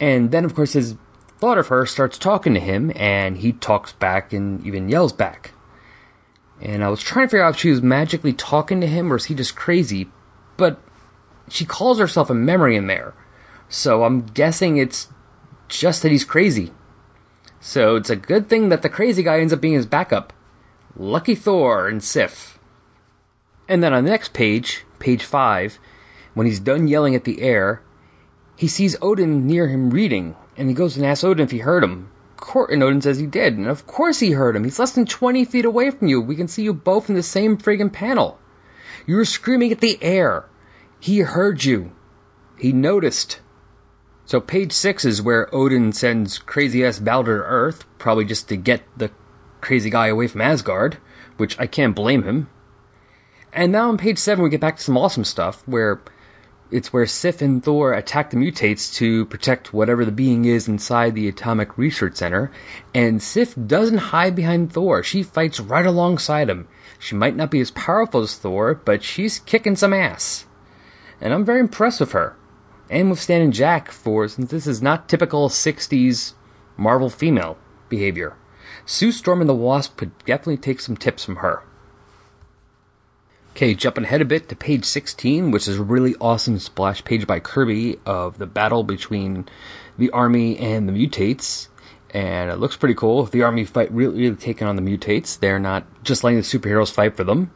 And 0.00 0.30
then, 0.30 0.44
of 0.44 0.54
course, 0.54 0.72
his 0.72 0.96
thought 1.38 1.58
of 1.58 1.68
her 1.68 1.86
starts 1.86 2.18
talking 2.18 2.54
to 2.54 2.60
him, 2.60 2.92
and 2.96 3.38
he 3.38 3.52
talks 3.52 3.92
back 3.92 4.32
and 4.32 4.64
even 4.66 4.88
yells 4.88 5.12
back. 5.12 5.52
And 6.60 6.82
I 6.82 6.88
was 6.88 7.02
trying 7.02 7.26
to 7.26 7.30
figure 7.30 7.44
out 7.44 7.54
if 7.54 7.60
she 7.60 7.70
was 7.70 7.82
magically 7.82 8.32
talking 8.32 8.80
to 8.80 8.86
him 8.86 9.12
or 9.12 9.16
is 9.16 9.26
he 9.26 9.34
just 9.34 9.56
crazy, 9.56 10.10
but 10.56 10.80
she 11.48 11.64
calls 11.64 11.98
herself 11.98 12.30
a 12.30 12.34
memory 12.34 12.76
in 12.76 12.86
there. 12.86 13.14
So 13.68 14.04
I'm 14.04 14.22
guessing 14.22 14.76
it's 14.76 15.08
just 15.68 16.02
that 16.02 16.12
he's 16.12 16.24
crazy. 16.24 16.72
So 17.60 17.96
it's 17.96 18.10
a 18.10 18.16
good 18.16 18.48
thing 18.48 18.68
that 18.68 18.82
the 18.82 18.88
crazy 18.88 19.22
guy 19.22 19.40
ends 19.40 19.52
up 19.52 19.60
being 19.60 19.74
his 19.74 19.86
backup. 19.86 20.32
Lucky 20.96 21.34
Thor 21.34 21.88
and 21.88 22.02
Sif. 22.02 22.58
And 23.68 23.82
then 23.82 23.92
on 23.92 24.04
the 24.04 24.10
next 24.10 24.32
page, 24.32 24.84
page 24.98 25.24
5, 25.24 25.78
when 26.34 26.46
he's 26.46 26.60
done 26.60 26.88
yelling 26.88 27.14
at 27.14 27.24
the 27.24 27.42
air, 27.42 27.82
he 28.56 28.68
sees 28.68 28.96
Odin 29.02 29.46
near 29.46 29.68
him 29.68 29.90
reading, 29.90 30.36
and 30.56 30.68
he 30.68 30.74
goes 30.74 30.96
and 30.96 31.04
asks 31.04 31.24
Odin 31.24 31.44
if 31.44 31.50
he 31.50 31.58
heard 31.58 31.84
him. 31.84 32.10
And 32.54 32.82
Odin 32.82 33.00
says 33.02 33.18
he 33.18 33.26
did, 33.26 33.58
and 33.58 33.66
of 33.66 33.86
course 33.86 34.20
he 34.20 34.32
heard 34.32 34.54
him. 34.54 34.64
He's 34.64 34.78
less 34.78 34.92
than 34.92 35.04
20 35.04 35.44
feet 35.44 35.64
away 35.64 35.90
from 35.90 36.08
you. 36.08 36.20
We 36.20 36.36
can 36.36 36.48
see 36.48 36.62
you 36.62 36.72
both 36.72 37.08
in 37.08 37.16
the 37.16 37.22
same 37.22 37.58
friggin' 37.58 37.92
panel. 37.92 38.38
You 39.06 39.16
were 39.16 39.24
screaming 39.24 39.72
at 39.72 39.80
the 39.80 39.98
air. 40.02 40.48
He 41.00 41.20
heard 41.20 41.64
you. 41.64 41.92
He 42.58 42.72
noticed. 42.72 43.40
So 44.26 44.40
page 44.40 44.72
6 44.72 45.04
is 45.04 45.22
where 45.22 45.54
Odin 45.54 45.92
sends 45.92 46.38
crazy 46.38 46.84
ass 46.84 46.98
Balder 46.98 47.38
to 47.38 47.44
Earth, 47.44 47.84
probably 47.98 48.24
just 48.24 48.48
to 48.48 48.56
get 48.56 48.82
the 48.96 49.12
crazy 49.60 49.88
guy 49.88 50.08
away 50.08 50.26
from 50.26 50.40
Asgard, 50.40 50.98
which 51.36 51.56
I 51.60 51.68
can't 51.68 51.94
blame 51.94 52.24
him. 52.24 52.50
And 53.52 53.70
now 53.70 53.88
on 53.88 53.96
page 53.96 54.18
7 54.18 54.42
we 54.42 54.50
get 54.50 54.60
back 54.60 54.78
to 54.78 54.82
some 54.82 54.98
awesome 54.98 55.22
stuff 55.22 55.62
where 55.66 56.02
it's 56.72 56.92
where 56.92 57.06
Sif 57.06 57.40
and 57.40 57.62
Thor 57.62 57.92
attack 57.92 58.30
the 58.30 58.36
mutates 58.36 58.92
to 58.94 59.26
protect 59.26 59.72
whatever 59.72 60.04
the 60.04 60.10
being 60.10 60.44
is 60.44 60.66
inside 60.66 61.14
the 61.14 61.28
Atomic 61.28 61.78
Research 61.78 62.16
Center, 62.16 62.50
and 62.92 63.22
Sif 63.22 63.54
doesn't 63.54 64.10
hide 64.10 64.34
behind 64.34 64.72
Thor. 64.72 65.04
She 65.04 65.22
fights 65.22 65.60
right 65.60 65.86
alongside 65.86 66.50
him. 66.50 66.66
She 66.98 67.14
might 67.14 67.36
not 67.36 67.52
be 67.52 67.60
as 67.60 67.70
powerful 67.70 68.22
as 68.22 68.34
Thor, 68.34 68.74
but 68.74 69.04
she's 69.04 69.38
kicking 69.38 69.76
some 69.76 69.92
ass. 69.92 70.46
And 71.20 71.32
I'm 71.32 71.44
very 71.44 71.60
impressed 71.60 72.00
with 72.00 72.10
her. 72.10 72.36
And 72.88 73.10
with 73.10 73.20
Stan 73.20 73.42
and 73.42 73.52
Jack 73.52 73.90
for 73.90 74.28
since 74.28 74.50
this 74.50 74.66
is 74.66 74.80
not 74.80 75.08
typical 75.08 75.48
60s 75.48 76.34
Marvel 76.76 77.10
female 77.10 77.58
behavior. 77.88 78.36
Sue 78.84 79.12
Storm 79.12 79.40
and 79.40 79.48
the 79.48 79.54
Wasp 79.54 79.96
could 79.96 80.16
definitely 80.24 80.56
take 80.56 80.80
some 80.80 80.96
tips 80.96 81.24
from 81.24 81.36
her. 81.36 81.62
Okay, 83.52 83.74
jumping 83.74 84.04
ahead 84.04 84.20
a 84.20 84.26
bit 84.26 84.48
to 84.50 84.56
page 84.56 84.84
16, 84.84 85.50
which 85.50 85.66
is 85.66 85.78
a 85.78 85.82
really 85.82 86.14
awesome 86.20 86.58
splash 86.58 87.02
page 87.02 87.26
by 87.26 87.40
Kirby 87.40 87.98
of 88.04 88.36
the 88.36 88.46
battle 88.46 88.84
between 88.84 89.48
the 89.96 90.10
army 90.10 90.58
and 90.58 90.86
the 90.86 90.92
mutates. 90.92 91.68
And 92.10 92.50
it 92.50 92.56
looks 92.56 92.76
pretty 92.76 92.94
cool. 92.94 93.24
The 93.24 93.42
army 93.42 93.64
fight 93.64 93.90
really, 93.90 94.20
really 94.20 94.36
taking 94.36 94.68
on 94.68 94.76
the 94.76 94.82
mutates. 94.82 95.38
They're 95.38 95.58
not 95.58 95.86
just 96.04 96.22
letting 96.22 96.38
the 96.38 96.44
superheroes 96.44 96.92
fight 96.92 97.16
for 97.16 97.24
them. 97.24 97.50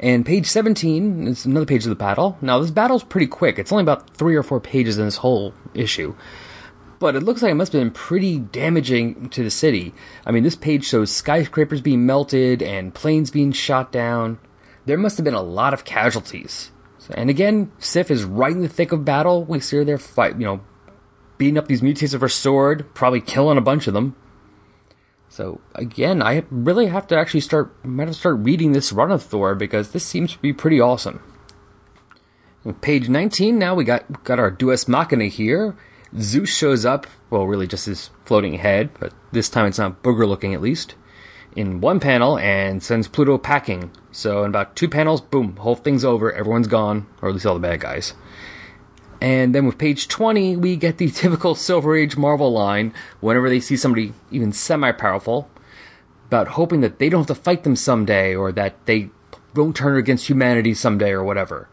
And 0.00 0.26
page 0.26 0.46
17 0.46 1.28
is 1.28 1.44
another 1.44 1.66
page 1.66 1.84
of 1.84 1.90
the 1.90 1.94
battle. 1.94 2.36
Now, 2.40 2.58
this 2.58 2.70
battle's 2.70 3.04
pretty 3.04 3.26
quick. 3.26 3.58
It's 3.58 3.72
only 3.72 3.82
about 3.82 4.16
three 4.16 4.34
or 4.34 4.42
four 4.42 4.60
pages 4.60 4.98
in 4.98 5.04
this 5.04 5.16
whole 5.16 5.54
issue. 5.74 6.14
But 6.98 7.16
it 7.16 7.22
looks 7.22 7.42
like 7.42 7.50
it 7.50 7.56
must 7.56 7.72
have 7.72 7.80
been 7.80 7.90
pretty 7.90 8.38
damaging 8.38 9.28
to 9.30 9.42
the 9.42 9.50
city. 9.50 9.92
I 10.24 10.30
mean, 10.30 10.44
this 10.44 10.54
page 10.54 10.84
shows 10.84 11.10
skyscrapers 11.10 11.80
being 11.80 12.06
melted 12.06 12.62
and 12.62 12.94
planes 12.94 13.30
being 13.30 13.52
shot 13.52 13.90
down. 13.90 14.38
There 14.86 14.98
must 14.98 15.16
have 15.16 15.24
been 15.24 15.34
a 15.34 15.42
lot 15.42 15.74
of 15.74 15.84
casualties. 15.84 16.70
And 17.10 17.28
again, 17.28 17.72
Sif 17.78 18.10
is 18.10 18.24
right 18.24 18.52
in 18.52 18.62
the 18.62 18.68
thick 18.68 18.92
of 18.92 19.04
battle. 19.04 19.44
We 19.44 19.60
see 19.60 19.78
her 19.78 19.84
there 19.84 19.98
fight, 19.98 20.38
you 20.38 20.44
know, 20.44 20.60
beating 21.38 21.58
up 21.58 21.66
these 21.66 21.82
mutants 21.82 22.12
with 22.12 22.22
her 22.22 22.28
sword, 22.28 22.86
probably 22.94 23.20
killing 23.20 23.58
a 23.58 23.62
bunch 23.62 23.88
of 23.88 23.94
them. 23.94 24.14
So 25.32 25.62
again, 25.74 26.20
I 26.20 26.44
really 26.50 26.88
have 26.88 27.06
to 27.06 27.16
actually 27.16 27.40
start, 27.40 27.72
might 27.82 28.02
have 28.02 28.14
to 28.14 28.20
start 28.20 28.36
reading 28.40 28.72
this 28.72 28.92
run 28.92 29.10
of 29.10 29.22
Thor 29.22 29.54
because 29.54 29.92
this 29.92 30.04
seems 30.04 30.32
to 30.32 30.38
be 30.38 30.52
pretty 30.52 30.78
awesome. 30.78 31.22
Page 32.82 33.08
19 33.08 33.58
now 33.58 33.74
we 33.74 33.82
got 33.82 34.24
got 34.24 34.38
our 34.38 34.50
Deus 34.50 34.86
Machina 34.86 35.28
here. 35.28 35.74
Zeus 36.20 36.50
shows 36.50 36.84
up, 36.84 37.06
well, 37.30 37.46
really 37.46 37.66
just 37.66 37.86
his 37.86 38.10
floating 38.26 38.54
head, 38.54 38.90
but 39.00 39.14
this 39.32 39.48
time 39.48 39.64
it's 39.64 39.78
not 39.78 40.02
booger 40.02 40.28
looking 40.28 40.52
at 40.52 40.60
least, 40.60 40.96
in 41.56 41.80
one 41.80 41.98
panel 41.98 42.38
and 42.38 42.82
sends 42.82 43.08
Pluto 43.08 43.38
packing. 43.38 43.90
So 44.10 44.44
in 44.44 44.50
about 44.50 44.76
two 44.76 44.86
panels, 44.86 45.22
boom, 45.22 45.56
whole 45.56 45.76
thing's 45.76 46.04
over, 46.04 46.30
everyone's 46.30 46.68
gone, 46.68 47.06
or 47.22 47.30
at 47.30 47.34
least 47.34 47.46
all 47.46 47.54
the 47.54 47.60
bad 47.60 47.80
guys. 47.80 48.12
And 49.22 49.54
then 49.54 49.66
with 49.66 49.78
page 49.78 50.08
20, 50.08 50.56
we 50.56 50.74
get 50.74 50.98
the 50.98 51.08
typical 51.12 51.54
Silver 51.54 51.96
Age 51.96 52.16
Marvel 52.16 52.52
line 52.52 52.92
whenever 53.20 53.48
they 53.48 53.60
see 53.60 53.76
somebody 53.76 54.14
even 54.32 54.52
semi 54.52 54.90
powerful 54.90 55.48
about 56.26 56.48
hoping 56.48 56.80
that 56.80 56.98
they 56.98 57.08
don't 57.08 57.28
have 57.28 57.36
to 57.36 57.40
fight 57.40 57.62
them 57.62 57.76
someday 57.76 58.34
or 58.34 58.50
that 58.50 58.84
they 58.86 59.10
won't 59.54 59.76
turn 59.76 59.96
against 59.96 60.28
humanity 60.28 60.74
someday 60.74 61.10
or 61.10 61.22
whatever. 61.22 61.68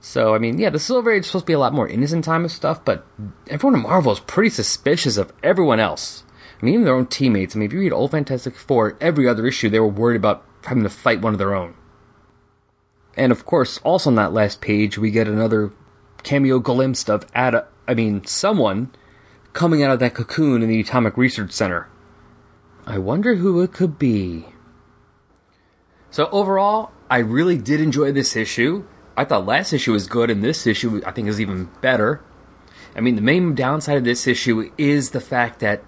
So, 0.00 0.34
I 0.34 0.38
mean, 0.38 0.56
yeah, 0.56 0.70
the 0.70 0.78
Silver 0.78 1.12
Age 1.12 1.24
is 1.24 1.26
supposed 1.26 1.42
to 1.42 1.46
be 1.46 1.52
a 1.52 1.58
lot 1.58 1.74
more 1.74 1.88
innocent 1.88 2.24
time 2.24 2.46
of 2.46 2.52
stuff, 2.52 2.82
but 2.86 3.04
everyone 3.48 3.74
in 3.74 3.82
Marvel 3.82 4.12
is 4.12 4.20
pretty 4.20 4.48
suspicious 4.48 5.18
of 5.18 5.34
everyone 5.42 5.78
else. 5.78 6.24
I 6.58 6.64
mean, 6.64 6.72
even 6.72 6.86
their 6.86 6.94
own 6.94 7.06
teammates. 7.06 7.54
I 7.54 7.58
mean, 7.58 7.66
if 7.66 7.74
you 7.74 7.80
read 7.80 7.92
Old 7.92 8.12
Fantastic 8.12 8.56
Four, 8.56 8.96
every 8.98 9.28
other 9.28 9.46
issue, 9.46 9.68
they 9.68 9.80
were 9.80 9.88
worried 9.88 10.16
about 10.16 10.42
having 10.64 10.84
to 10.84 10.88
fight 10.88 11.20
one 11.20 11.34
of 11.34 11.38
their 11.38 11.54
own. 11.54 11.74
And 13.14 13.30
of 13.30 13.44
course, 13.44 13.76
also 13.84 14.08
on 14.08 14.16
that 14.16 14.32
last 14.32 14.62
page, 14.62 14.96
we 14.96 15.10
get 15.10 15.28
another 15.28 15.72
cameo 16.26 16.58
glimpse 16.58 17.08
of 17.08 17.24
Ada, 17.36 17.68
I 17.86 17.94
mean, 17.94 18.24
someone 18.24 18.90
coming 19.52 19.82
out 19.82 19.92
of 19.92 20.00
that 20.00 20.14
cocoon 20.14 20.60
in 20.60 20.68
the 20.68 20.80
Atomic 20.80 21.16
Research 21.16 21.52
Center. 21.52 21.88
I 22.84 22.98
wonder 22.98 23.36
who 23.36 23.62
it 23.62 23.72
could 23.72 23.96
be. 23.96 24.46
So 26.10 26.28
overall, 26.32 26.90
I 27.08 27.18
really 27.18 27.56
did 27.56 27.80
enjoy 27.80 28.10
this 28.10 28.34
issue. 28.34 28.84
I 29.16 29.24
thought 29.24 29.46
last 29.46 29.72
issue 29.72 29.92
was 29.92 30.08
good, 30.08 30.28
and 30.28 30.42
this 30.42 30.66
issue 30.66 31.00
I 31.06 31.12
think 31.12 31.28
is 31.28 31.40
even 31.40 31.70
better. 31.80 32.20
I 32.96 33.00
mean, 33.00 33.14
the 33.14 33.22
main 33.22 33.54
downside 33.54 33.96
of 33.96 34.04
this 34.04 34.26
issue 34.26 34.72
is 34.76 35.10
the 35.10 35.20
fact 35.20 35.60
that 35.60 35.84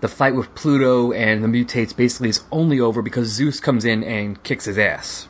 the 0.00 0.08
fight 0.08 0.34
with 0.34 0.54
Pluto 0.56 1.12
and 1.12 1.44
the 1.44 1.48
mutates 1.48 1.96
basically 1.96 2.30
is 2.30 2.44
only 2.50 2.80
over 2.80 3.02
because 3.02 3.28
Zeus 3.28 3.60
comes 3.60 3.84
in 3.84 4.02
and 4.02 4.42
kicks 4.42 4.64
his 4.64 4.78
ass. 4.78 5.28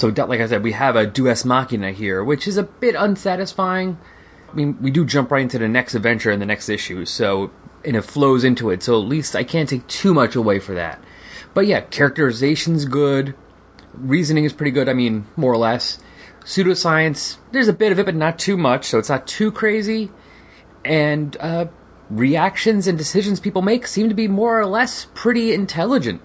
So, 0.00 0.08
like 0.08 0.40
I 0.40 0.46
said, 0.46 0.62
we 0.62 0.72
have 0.72 0.96
a 0.96 1.06
Deus 1.06 1.44
Machina 1.44 1.92
here, 1.92 2.24
which 2.24 2.48
is 2.48 2.56
a 2.56 2.62
bit 2.62 2.94
unsatisfying. 2.94 3.98
I 4.50 4.54
mean, 4.54 4.78
we 4.80 4.90
do 4.90 5.04
jump 5.04 5.30
right 5.30 5.42
into 5.42 5.58
the 5.58 5.68
next 5.68 5.94
adventure 5.94 6.30
in 6.30 6.40
the 6.40 6.46
next 6.46 6.70
issue, 6.70 7.04
so 7.04 7.50
and 7.84 7.94
it 7.94 8.00
flows 8.00 8.42
into 8.42 8.70
it. 8.70 8.82
So 8.82 8.94
at 8.94 9.06
least 9.06 9.36
I 9.36 9.44
can't 9.44 9.68
take 9.68 9.86
too 9.88 10.14
much 10.14 10.34
away 10.34 10.58
for 10.58 10.74
that. 10.74 11.04
But 11.52 11.66
yeah, 11.66 11.82
characterization's 11.82 12.86
good, 12.86 13.34
reasoning 13.92 14.44
is 14.44 14.54
pretty 14.54 14.70
good. 14.70 14.88
I 14.88 14.94
mean, 14.94 15.26
more 15.36 15.52
or 15.52 15.58
less. 15.58 15.98
Pseudoscience, 16.44 17.36
there's 17.52 17.68
a 17.68 17.74
bit 17.74 17.92
of 17.92 17.98
it, 17.98 18.06
but 18.06 18.14
not 18.14 18.38
too 18.38 18.56
much, 18.56 18.86
so 18.86 18.98
it's 18.98 19.10
not 19.10 19.26
too 19.26 19.52
crazy. 19.52 20.10
And 20.82 21.36
uh, 21.40 21.66
reactions 22.08 22.86
and 22.86 22.96
decisions 22.96 23.38
people 23.38 23.60
make 23.60 23.86
seem 23.86 24.08
to 24.08 24.14
be 24.14 24.28
more 24.28 24.58
or 24.58 24.64
less 24.64 25.08
pretty 25.12 25.52
intelligent. 25.52 26.22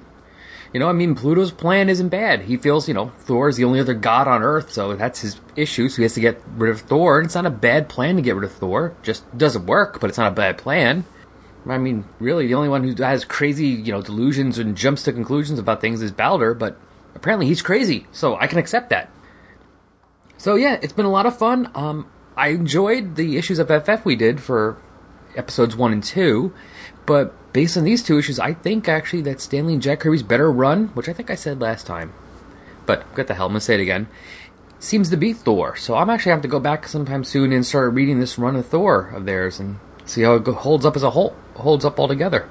You 0.75 0.79
know, 0.79 0.89
I 0.89 0.91
mean, 0.91 1.15
Pluto's 1.15 1.51
plan 1.51 1.87
isn't 1.87 2.09
bad. 2.09 2.41
He 2.41 2.57
feels, 2.57 2.89
you 2.89 2.93
know, 2.93 3.07
Thor 3.19 3.47
is 3.47 3.55
the 3.55 3.63
only 3.63 3.79
other 3.79 3.93
god 3.93 4.27
on 4.27 4.43
Earth, 4.43 4.73
so 4.73 4.93
that's 4.93 5.21
his 5.21 5.39
issue, 5.55 5.87
so 5.87 5.95
he 5.95 6.03
has 6.03 6.15
to 6.15 6.19
get 6.19 6.41
rid 6.57 6.69
of 6.69 6.81
Thor. 6.81 7.17
And 7.17 7.25
it's 7.25 7.35
not 7.35 7.45
a 7.45 7.49
bad 7.49 7.87
plan 7.87 8.17
to 8.17 8.21
get 8.21 8.35
rid 8.35 8.43
of 8.43 8.51
Thor. 8.51 8.93
Just 9.01 9.37
doesn't 9.37 9.67
work, 9.67 10.01
but 10.01 10.09
it's 10.09 10.17
not 10.17 10.33
a 10.33 10.35
bad 10.35 10.57
plan. 10.57 11.05
I 11.65 11.77
mean, 11.77 12.03
really, 12.19 12.47
the 12.47 12.55
only 12.55 12.67
one 12.67 12.83
who 12.83 13.01
has 13.01 13.23
crazy, 13.23 13.67
you 13.67 13.93
know, 13.93 14.01
delusions 14.01 14.59
and 14.59 14.75
jumps 14.75 15.03
to 15.03 15.13
conclusions 15.13 15.59
about 15.59 15.79
things 15.79 16.01
is 16.01 16.11
Balder, 16.11 16.53
but 16.53 16.77
apparently 17.15 17.47
he's 17.47 17.61
crazy, 17.61 18.05
so 18.11 18.35
I 18.35 18.47
can 18.47 18.59
accept 18.59 18.89
that. 18.89 19.09
So 20.37 20.55
yeah, 20.55 20.77
it's 20.81 20.91
been 20.91 21.05
a 21.05 21.09
lot 21.09 21.25
of 21.25 21.37
fun. 21.37 21.71
Um, 21.73 22.11
I 22.35 22.49
enjoyed 22.49 23.15
the 23.15 23.37
issues 23.37 23.59
of 23.59 23.69
FF 23.69 24.03
we 24.03 24.17
did 24.17 24.41
for 24.41 24.75
episodes 25.37 25.73
one 25.73 25.93
and 25.93 26.03
two, 26.03 26.53
but 27.05 27.33
based 27.55 27.77
on 27.77 27.85
these 27.85 28.03
two 28.03 28.17
issues, 28.19 28.37
I 28.37 28.53
think 28.53 28.89
actually 28.89 29.21
that 29.21 29.39
Stan 29.39 29.65
Lee 29.65 29.75
and 29.75 29.81
Jack 29.81 30.01
Kirby's 30.01 30.23
better 30.23 30.51
run, 30.51 30.87
which 30.87 31.07
I 31.07 31.13
think 31.13 31.31
I 31.31 31.35
said 31.35 31.61
last 31.61 31.87
time, 31.87 32.11
but 32.85 33.15
get 33.15 33.27
the 33.27 33.33
hell, 33.33 33.45
I'm 33.45 33.53
gonna 33.53 33.61
say 33.61 33.75
it 33.75 33.79
again. 33.79 34.07
Seems 34.77 35.09
to 35.09 35.15
be 35.15 35.31
Thor, 35.31 35.73
so 35.77 35.95
I'm 35.95 36.09
actually 36.09 36.31
gonna 36.31 36.39
have 36.39 36.41
to 36.41 36.49
go 36.49 36.59
back 36.59 36.85
sometime 36.85 37.23
soon 37.23 37.53
and 37.53 37.65
start 37.65 37.93
reading 37.93 38.19
this 38.19 38.37
run 38.37 38.57
of 38.57 38.65
Thor 38.65 39.09
of 39.15 39.25
theirs 39.25 39.57
and 39.57 39.79
see 40.03 40.23
how 40.23 40.33
it 40.33 40.45
holds 40.45 40.85
up 40.85 40.97
as 40.97 41.03
a 41.03 41.11
whole, 41.11 41.33
holds 41.55 41.85
up 41.85 41.97
altogether. 41.97 42.49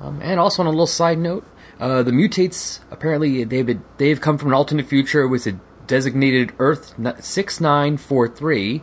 Um, 0.00 0.18
and 0.20 0.40
also 0.40 0.60
on 0.60 0.66
a 0.66 0.70
little 0.70 0.88
side 0.88 1.18
note, 1.18 1.46
uh, 1.78 2.02
the 2.02 2.10
mutates 2.10 2.80
apparently 2.90 3.44
they've 3.44 3.64
been, 3.64 3.84
they've 3.98 4.20
come 4.20 4.36
from 4.36 4.48
an 4.48 4.54
alternate 4.54 4.88
future 4.88 5.28
with 5.28 5.46
a 5.46 5.60
designated 5.86 6.52
Earth 6.58 6.94
six 7.20 7.60
nine 7.60 7.98
four 7.98 8.26
three 8.26 8.82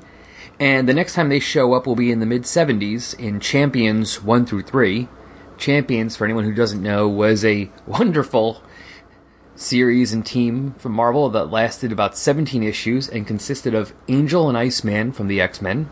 and 0.62 0.88
the 0.88 0.94
next 0.94 1.15
time 1.15 1.30
they 1.30 1.39
show 1.39 1.74
up 1.74 1.88
will 1.88 1.96
be 1.96 2.12
in 2.12 2.20
the 2.20 2.25
mid 2.27 2.44
70s 2.44 3.20
in 3.20 3.39
Champions 3.39 4.22
1 4.22 4.46
through 4.46 4.62
3. 4.62 5.08
Champions, 5.58 6.15
for 6.15 6.25
anyone 6.25 6.44
who 6.44 6.53
doesn't 6.53 6.84
know, 6.84 7.10
was 7.10 7.44
a 7.44 7.72
wonderful 7.88 8.62
series 9.56 10.13
and 10.13 10.24
team 10.24 10.75
from 10.77 10.91
Marvel 10.91 11.30
that 11.30 11.46
lasted 11.46 11.91
about 11.91 12.15
17 12.15 12.62
issues 12.62 13.10
and 13.10 13.25
consisted 13.25 13.74
of 13.74 13.96
Angel 14.08 14.48
and 14.48 14.56
Iceman 14.56 15.12
from 15.13 15.27
the 15.27 15.41
X 15.41 15.63
Men, 15.63 15.89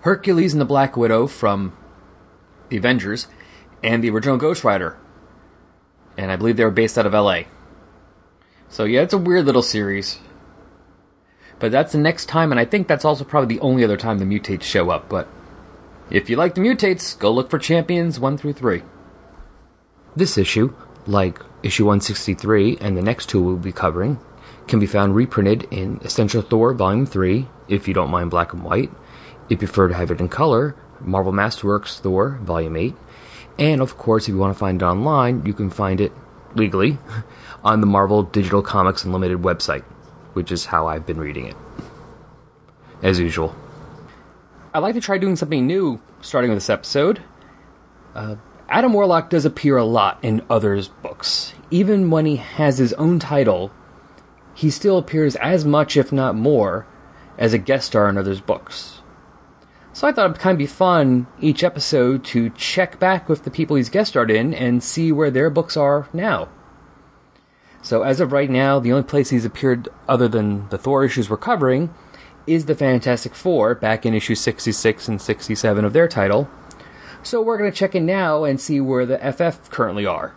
Hercules 0.00 0.52
and 0.52 0.60
the 0.60 0.64
Black 0.64 0.96
Widow 0.96 1.28
from 1.28 1.72
the 2.68 2.78
Avengers, 2.78 3.28
and 3.80 4.02
the 4.02 4.10
original 4.10 4.38
Ghost 4.38 4.64
Rider. 4.64 4.98
And 6.16 6.32
I 6.32 6.36
believe 6.36 6.56
they 6.56 6.64
were 6.64 6.72
based 6.72 6.98
out 6.98 7.06
of 7.06 7.12
LA. 7.12 7.42
So 8.68 8.82
yeah, 8.82 9.02
it's 9.02 9.14
a 9.14 9.18
weird 9.18 9.46
little 9.46 9.62
series. 9.62 10.18
But 11.60 11.70
that's 11.70 11.92
the 11.92 11.98
next 11.98 12.24
time, 12.24 12.50
and 12.50 12.58
I 12.58 12.64
think 12.64 12.88
that's 12.88 13.04
also 13.04 13.22
probably 13.22 13.54
the 13.54 13.60
only 13.60 13.84
other 13.84 13.98
time 13.98 14.18
the 14.18 14.24
mutates 14.24 14.62
show 14.62 14.88
up. 14.88 15.10
But 15.10 15.28
if 16.10 16.30
you 16.30 16.36
like 16.36 16.54
the 16.54 16.62
mutates, 16.62 17.16
go 17.16 17.30
look 17.30 17.50
for 17.50 17.58
Champions 17.58 18.18
1 18.18 18.38
through 18.38 18.54
3. 18.54 18.82
This 20.16 20.38
issue, 20.38 20.74
like 21.06 21.38
issue 21.62 21.84
163 21.84 22.78
and 22.80 22.96
the 22.96 23.02
next 23.02 23.28
two 23.28 23.42
we'll 23.42 23.56
be 23.56 23.72
covering, 23.72 24.18
can 24.68 24.80
be 24.80 24.86
found 24.86 25.14
reprinted 25.14 25.68
in 25.70 26.00
Essential 26.02 26.40
Thor 26.40 26.72
Volume 26.72 27.04
3, 27.04 27.46
if 27.68 27.86
you 27.86 27.92
don't 27.92 28.10
mind 28.10 28.30
black 28.30 28.54
and 28.54 28.64
white. 28.64 28.90
If 29.50 29.60
you 29.60 29.68
prefer 29.68 29.88
to 29.88 29.94
have 29.94 30.10
it 30.10 30.20
in 30.20 30.28
color, 30.28 30.74
Marvel 31.00 31.32
Masterworks 31.32 32.00
Thor 32.00 32.38
Volume 32.42 32.76
8. 32.76 32.94
And 33.58 33.82
of 33.82 33.98
course, 33.98 34.24
if 34.24 34.30
you 34.30 34.38
want 34.38 34.54
to 34.54 34.58
find 34.58 34.80
it 34.80 34.84
online, 34.84 35.44
you 35.44 35.52
can 35.52 35.68
find 35.68 36.00
it 36.00 36.12
legally 36.54 36.96
on 37.62 37.82
the 37.82 37.86
Marvel 37.86 38.22
Digital 38.22 38.62
Comics 38.62 39.04
Unlimited 39.04 39.42
website 39.42 39.84
which 40.34 40.52
is 40.52 40.66
how 40.66 40.86
I've 40.86 41.06
been 41.06 41.18
reading 41.18 41.46
it. 41.46 41.56
As 43.02 43.18
usual. 43.18 43.54
I'd 44.72 44.80
like 44.80 44.94
to 44.94 45.00
try 45.00 45.18
doing 45.18 45.36
something 45.36 45.66
new 45.66 46.00
starting 46.20 46.50
with 46.50 46.56
this 46.58 46.70
episode. 46.70 47.22
Uh, 48.14 48.36
Adam 48.68 48.92
Warlock 48.92 49.30
does 49.30 49.44
appear 49.44 49.76
a 49.76 49.84
lot 49.84 50.18
in 50.22 50.44
others' 50.48 50.88
books. 50.88 51.54
Even 51.70 52.10
when 52.10 52.26
he 52.26 52.36
has 52.36 52.78
his 52.78 52.92
own 52.94 53.18
title, 53.18 53.72
he 54.54 54.70
still 54.70 54.98
appears 54.98 55.34
as 55.36 55.64
much, 55.64 55.96
if 55.96 56.12
not 56.12 56.36
more, 56.36 56.86
as 57.38 57.52
a 57.52 57.58
guest 57.58 57.88
star 57.88 58.08
in 58.08 58.18
others' 58.18 58.40
books. 58.40 59.00
So 59.92 60.06
I 60.06 60.12
thought 60.12 60.30
it'd 60.30 60.38
kind 60.38 60.54
of 60.54 60.58
be 60.58 60.66
fun 60.66 61.26
each 61.40 61.64
episode 61.64 62.24
to 62.26 62.50
check 62.50 63.00
back 63.00 63.28
with 63.28 63.42
the 63.42 63.50
people 63.50 63.76
he's 63.76 63.88
guest 63.88 64.10
starred 64.10 64.30
in 64.30 64.54
and 64.54 64.82
see 64.82 65.10
where 65.10 65.30
their 65.30 65.50
books 65.50 65.76
are 65.76 66.08
now. 66.12 66.48
So 67.82 68.02
as 68.02 68.20
of 68.20 68.32
right 68.32 68.50
now, 68.50 68.78
the 68.78 68.92
only 68.92 69.04
place 69.04 69.30
he's 69.30 69.44
appeared 69.44 69.88
other 70.08 70.28
than 70.28 70.68
the 70.68 70.78
Thor 70.78 71.04
issues 71.04 71.30
we're 71.30 71.38
covering 71.38 71.92
is 72.46 72.66
the 72.66 72.74
Fantastic 72.74 73.34
Four 73.34 73.74
back 73.74 74.04
in 74.04 74.14
issue 74.14 74.34
66 74.34 75.08
and 75.08 75.20
67 75.20 75.84
of 75.84 75.92
their 75.92 76.08
title. 76.08 76.48
So 77.22 77.40
we're 77.40 77.58
going 77.58 77.70
to 77.70 77.76
check 77.76 77.94
in 77.94 78.06
now 78.06 78.44
and 78.44 78.60
see 78.60 78.80
where 78.80 79.06
the 79.06 79.18
FF 79.18 79.70
currently 79.70 80.06
are. 80.06 80.34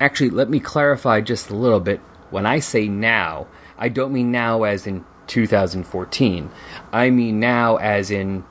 Actually, 0.00 0.30
let 0.30 0.50
me 0.50 0.60
clarify 0.60 1.20
just 1.20 1.50
a 1.50 1.56
little 1.56 1.80
bit. 1.80 2.00
When 2.30 2.44
I 2.44 2.58
say 2.58 2.88
now, 2.88 3.46
I 3.78 3.88
don't 3.88 4.12
mean 4.12 4.30
now 4.30 4.64
as 4.64 4.86
in 4.86 5.04
2014. 5.26 6.50
I 6.92 7.10
mean 7.10 7.40
now 7.40 7.76
as 7.76 8.10
in 8.10 8.44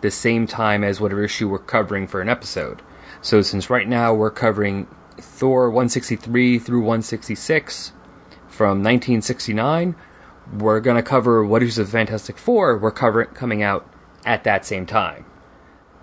the 0.00 0.10
same 0.10 0.46
time 0.46 0.82
as 0.82 1.00
whatever 1.00 1.24
issue 1.24 1.48
we're 1.48 1.58
covering 1.58 2.06
for 2.06 2.20
an 2.20 2.28
episode. 2.28 2.82
So 3.20 3.42
since 3.42 3.70
right 3.70 3.88
now 3.88 4.14
we're 4.14 4.30
covering 4.30 4.88
Thor 5.22 5.70
163 5.70 6.58
through 6.58 6.80
166 6.80 7.92
from 8.48 8.82
1969. 8.82 9.94
We're 10.58 10.80
going 10.80 10.96
to 10.96 11.02
cover 11.02 11.44
what 11.44 11.62
is 11.62 11.76
the 11.76 11.86
Fantastic 11.86 12.36
Four 12.36 12.76
we're 12.76 12.90
covering 12.90 13.28
coming 13.28 13.62
out 13.62 13.88
at 14.24 14.44
that 14.44 14.66
same 14.66 14.86
time. 14.86 15.24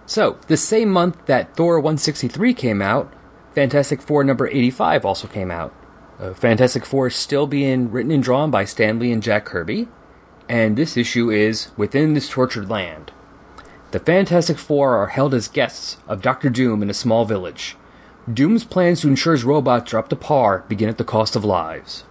So, 0.06 0.40
the 0.48 0.58
same 0.58 0.90
month 0.90 1.26
that 1.28 1.56
Thor 1.56 1.80
163 1.80 2.54
came 2.54 2.82
out, 2.82 3.14
Fantastic 3.54 4.02
Four 4.02 4.24
number 4.24 4.48
85 4.48 5.06
also 5.06 5.28
came 5.28 5.52
out. 5.52 5.74
Uh, 6.20 6.34
Fantastic 6.34 6.86
Four 6.86 7.08
is 7.08 7.16
still 7.16 7.48
being 7.48 7.92
written 7.92 8.12
and 8.12 8.24
drawn 8.24 8.50
by 8.50 8.66
Stan 8.66 9.00
Lee 9.00 9.12
and 9.12 9.24
Jack 9.24 9.46
Kirby, 9.46 9.88
and 10.48 10.76
this 10.76 10.98
issue 10.98 11.30
is 11.30 11.70
Within 11.78 12.14
This 12.14 12.30
Tortured 12.30 12.70
Land. 12.70 13.12
The 13.92 14.00
Fantastic 14.00 14.58
Four 14.58 14.96
are 14.96 15.08
held 15.08 15.34
as 15.34 15.48
guests 15.48 15.98
of 16.08 16.22
Doctor 16.22 16.50
Doom 16.50 16.84
in 16.84 16.90
a 16.90 16.94
small 16.94 17.26
village. 17.26 17.76
Doom's 18.32 18.64
plans 18.64 19.02
to 19.02 19.08
ensure 19.08 19.34
his 19.34 19.44
robots 19.44 19.94
are 19.94 19.98
up 19.98 20.10
to 20.10 20.16
par 20.16 20.64
begin 20.68 20.90
at 20.90 20.98
the 20.98 21.04
cost 21.04 21.36
of 21.36 21.44
lives. 21.44 22.04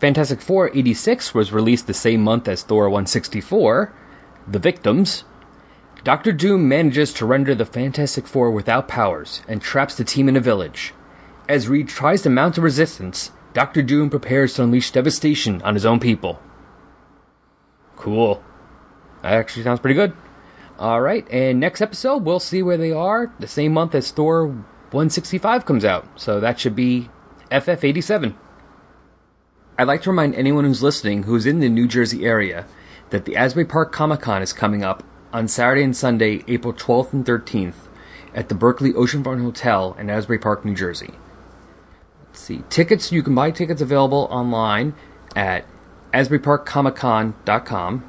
Fantastic 0.00 0.40
Four 0.40 0.70
86 0.74 1.34
was 1.34 1.52
released 1.52 1.86
the 1.86 1.94
same 1.94 2.22
month 2.22 2.48
as 2.48 2.62
Thor 2.62 2.84
164. 2.88 3.92
The 4.46 4.58
Victims. 4.58 5.24
Doctor 6.04 6.32
Doom 6.32 6.68
manages 6.68 7.12
to 7.14 7.26
render 7.26 7.54
the 7.54 7.66
Fantastic 7.66 8.26
Four 8.26 8.50
without 8.50 8.88
powers 8.88 9.42
and 9.46 9.60
traps 9.60 9.94
the 9.94 10.04
team 10.04 10.28
in 10.28 10.36
a 10.36 10.40
village. 10.40 10.94
As 11.48 11.68
Reed 11.68 11.88
tries 11.88 12.22
to 12.22 12.30
mount 12.30 12.58
a 12.58 12.60
resistance, 12.60 13.30
Doctor 13.52 13.82
Doom 13.82 14.10
prepares 14.10 14.54
to 14.54 14.62
unleash 14.62 14.90
devastation 14.90 15.60
on 15.62 15.74
his 15.74 15.86
own 15.86 16.00
people. 16.00 16.40
Cool. 17.96 18.42
That 19.22 19.32
actually 19.32 19.64
sounds 19.64 19.80
pretty 19.80 19.94
good. 19.96 20.12
Alright, 20.78 21.28
and 21.30 21.58
next 21.58 21.80
episode, 21.80 22.24
we'll 22.24 22.38
see 22.38 22.62
where 22.62 22.76
they 22.76 22.92
are 22.92 23.32
the 23.40 23.48
same 23.48 23.72
month 23.72 23.94
as 23.96 24.12
Thor 24.12 24.64
165 24.90 25.64
comes 25.64 25.84
out. 25.84 26.06
So 26.20 26.40
that 26.40 26.58
should 26.58 26.76
be 26.76 27.10
FF87. 27.50 28.34
I'd 29.78 29.86
like 29.86 30.02
to 30.02 30.10
remind 30.10 30.34
anyone 30.34 30.64
who's 30.64 30.82
listening 30.82 31.24
who's 31.24 31.46
in 31.46 31.60
the 31.60 31.68
New 31.68 31.86
Jersey 31.86 32.24
area 32.24 32.66
that 33.10 33.24
the 33.24 33.36
Asbury 33.36 33.64
Park 33.64 33.92
Comic 33.92 34.20
Con 34.20 34.42
is 34.42 34.52
coming 34.52 34.82
up 34.82 35.02
on 35.32 35.46
Saturday 35.46 35.82
and 35.82 35.96
Sunday, 35.96 36.42
April 36.48 36.72
12th 36.72 37.12
and 37.12 37.24
13th, 37.24 37.86
at 38.34 38.48
the 38.48 38.54
Berkeley 38.54 38.92
Oceanfront 38.92 39.42
Hotel 39.42 39.96
in 39.98 40.10
Asbury 40.10 40.38
Park, 40.38 40.64
New 40.64 40.74
Jersey 40.74 41.10
Let's 42.38 42.40
see. 42.40 42.62
Tickets, 42.68 43.10
you 43.10 43.22
can 43.22 43.34
buy 43.34 43.50
tickets 43.50 43.80
available 43.80 44.28
online 44.30 44.94
at 45.34 45.64
AsburyParkComicCon.com. 46.14 48.04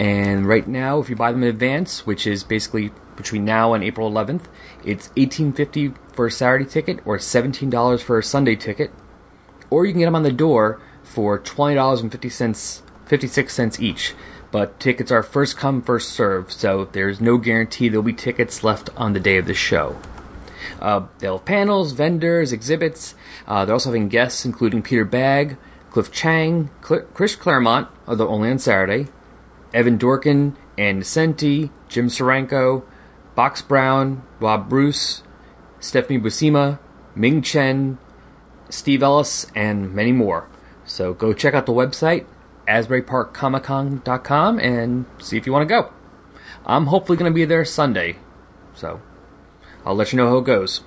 And 0.00 0.46
right 0.46 0.66
now, 0.66 1.00
if 1.00 1.10
you 1.10 1.16
buy 1.16 1.32
them 1.32 1.42
in 1.42 1.50
advance, 1.50 2.06
which 2.06 2.26
is 2.26 2.44
basically 2.44 2.92
between 3.16 3.44
now 3.44 3.74
and 3.74 3.82
April 3.84 4.10
11th, 4.10 4.42
it's 4.84 5.08
$18.50 5.10 5.96
for 6.14 6.26
a 6.26 6.30
Saturday 6.30 6.64
ticket 6.64 7.00
or 7.04 7.18
$17 7.18 8.02
for 8.02 8.18
a 8.18 8.22
Sunday 8.22 8.56
ticket. 8.56 8.90
Or 9.70 9.86
you 9.86 9.92
can 9.92 10.00
get 10.00 10.06
them 10.06 10.14
on 10.14 10.22
the 10.22 10.32
door 10.32 10.80
for 11.02 11.38
$20.50, 11.38 12.82
56 13.06 13.54
cents 13.54 13.80
each. 13.80 14.14
But 14.50 14.78
tickets 14.78 15.10
are 15.10 15.22
first 15.22 15.56
come, 15.56 15.80
first 15.80 16.10
served, 16.10 16.52
so 16.52 16.84
there's 16.92 17.20
no 17.20 17.38
guarantee 17.38 17.88
there'll 17.88 18.02
be 18.02 18.12
tickets 18.12 18.62
left 18.62 18.90
on 18.96 19.14
the 19.14 19.20
day 19.20 19.38
of 19.38 19.46
the 19.46 19.54
show. 19.54 19.98
Uh, 20.78 21.06
they'll 21.18 21.38
have 21.38 21.46
panels, 21.46 21.92
vendors, 21.92 22.52
exhibits. 22.52 23.14
Uh, 23.46 23.64
they're 23.64 23.74
also 23.74 23.90
having 23.90 24.08
guests, 24.08 24.44
including 24.44 24.82
Peter 24.82 25.06
Bagge, 25.06 25.56
Cliff 25.90 26.12
Chiang, 26.12 26.70
Cl- 26.86 27.06
Chris 27.14 27.34
Claremont, 27.34 27.88
although 28.06 28.28
only 28.28 28.50
on 28.50 28.58
Saturday, 28.58 29.08
Evan 29.72 29.98
Dorkin, 29.98 30.54
Ann 30.76 31.00
Nocenti, 31.00 31.70
Jim 31.88 32.08
Steranko, 32.08 32.82
Box 33.34 33.62
Brown, 33.62 34.22
Rob 34.40 34.68
Bruce, 34.68 35.22
Stephanie 35.80 36.18
Buscema, 36.18 36.78
Ming 37.14 37.42
Chen, 37.42 37.98
Steve 38.68 39.02
Ellis, 39.02 39.46
and 39.54 39.94
many 39.94 40.12
more. 40.12 40.48
So 40.84 41.14
go 41.14 41.32
check 41.32 41.54
out 41.54 41.66
the 41.66 41.72
website, 41.72 42.26
AsburyParkComicCon.com, 42.68 44.58
and 44.58 45.06
see 45.18 45.36
if 45.36 45.46
you 45.46 45.52
want 45.52 45.68
to 45.68 45.74
go. 45.74 45.92
I'm 46.64 46.86
hopefully 46.86 47.18
going 47.18 47.30
to 47.30 47.34
be 47.34 47.44
there 47.44 47.64
Sunday, 47.64 48.16
so 48.74 49.00
I'll 49.84 49.94
let 49.94 50.12
you 50.12 50.16
know 50.16 50.28
how 50.28 50.38
it 50.38 50.44
goes. 50.44 50.82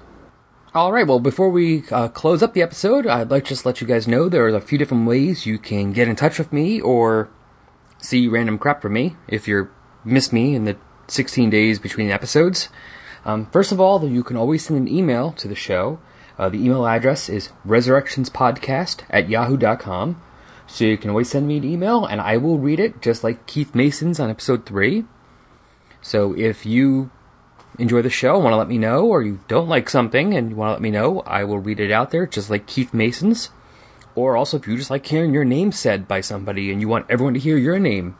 All 0.73 0.91
right, 0.91 1.07
well, 1.07 1.19
before 1.19 1.49
we 1.49 1.83
uh, 1.89 2.09
close 2.09 2.43
up 2.43 2.53
the 2.53 2.61
episode, 2.61 3.07
I'd 3.07 3.31
like 3.31 3.45
to 3.45 3.49
just 3.49 3.65
let 3.65 3.79
you 3.79 3.87
guys 3.87 4.07
know 4.07 4.27
there 4.27 4.45
are 4.45 4.55
a 4.55 4.61
few 4.61 4.77
different 4.77 5.07
ways 5.07 5.45
you 5.45 5.57
can 5.57 5.93
get 5.93 6.07
in 6.07 6.15
touch 6.15 6.37
with 6.37 6.51
me 6.51 6.81
or 6.81 7.29
see 7.97 8.27
random 8.27 8.57
crap 8.57 8.81
from 8.81 8.93
me 8.93 9.15
if 9.27 9.47
you 9.47 9.69
miss 10.03 10.33
me 10.33 10.53
in 10.53 10.65
the 10.65 10.77
16 11.07 11.49
days 11.49 11.79
between 11.79 12.11
episodes. 12.11 12.69
Um, 13.25 13.47
first 13.47 13.71
of 13.71 13.79
all, 13.79 14.07
you 14.07 14.23
can 14.23 14.37
always 14.37 14.65
send 14.65 14.79
an 14.79 14.93
email 14.93 15.31
to 15.33 15.47
the 15.47 15.55
show. 15.55 15.99
Uh, 16.37 16.49
the 16.49 16.63
email 16.63 16.85
address 16.85 17.29
is 17.29 17.49
resurrectionspodcast 17.65 19.03
at 19.09 19.29
yahoo.com. 19.29 20.21
So 20.67 20.85
you 20.85 20.97
can 20.97 21.09
always 21.09 21.29
send 21.29 21.47
me 21.47 21.57
an 21.57 21.63
email 21.63 22.05
and 22.05 22.19
I 22.19 22.37
will 22.37 22.57
read 22.57 22.79
it 22.79 23.01
just 23.01 23.23
like 23.23 23.45
Keith 23.45 23.75
Mason's 23.75 24.19
on 24.19 24.29
episode 24.29 24.65
3. 24.65 25.05
So 26.01 26.35
if 26.37 26.65
you 26.65 27.11
enjoy 27.79 28.01
the 28.01 28.09
show, 28.09 28.37
want 28.37 28.53
to 28.53 28.57
let 28.57 28.67
me 28.67 28.77
know, 28.77 29.05
or 29.05 29.21
you 29.21 29.39
don't 29.47 29.67
like 29.67 29.89
something 29.89 30.33
and 30.33 30.49
you 30.49 30.55
want 30.55 30.69
to 30.69 30.73
let 30.73 30.81
me 30.81 30.91
know, 30.91 31.21
I 31.21 31.43
will 31.43 31.59
read 31.59 31.79
it 31.79 31.91
out 31.91 32.11
there, 32.11 32.25
just 32.25 32.49
like 32.49 32.67
Keith 32.67 32.93
Mason's. 32.93 33.49
Or 34.15 34.37
also, 34.37 34.57
if 34.57 34.67
you 34.67 34.77
just 34.77 34.89
like 34.89 35.05
hearing 35.05 35.33
your 35.33 35.43
name 35.43 35.71
said 35.71 36.07
by 36.07 36.21
somebody 36.21 36.71
and 36.71 36.79
you 36.79 36.87
want 36.87 37.07
everyone 37.09 37.33
to 37.33 37.39
hear 37.39 37.57
your 37.57 37.79
name, 37.79 38.17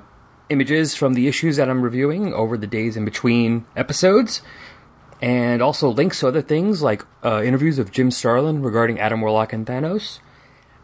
images 0.48 0.94
from 0.94 1.14
the 1.14 1.27
issues 1.27 1.57
that 1.57 1.70
I'm 1.70 1.83
reviewing 1.83 2.35
over 2.35 2.57
the 2.57 2.66
days 2.66 2.96
in 2.96 3.05
between 3.05 3.64
episodes, 3.75 4.42
and 5.20 5.62
also 5.62 5.88
links 5.88 6.20
to 6.20 6.29
other 6.29 6.42
things 6.42 6.83
like 6.83 7.05
uh, 7.25 7.42
interviews 7.42 7.79
of 7.79 7.90
Jim 7.90 8.11
Starlin 8.11 8.62
regarding 8.62 9.01
Adam 9.01 9.20
Warlock 9.20 9.53
and 9.53 9.66
Thanos, 9.66 10.20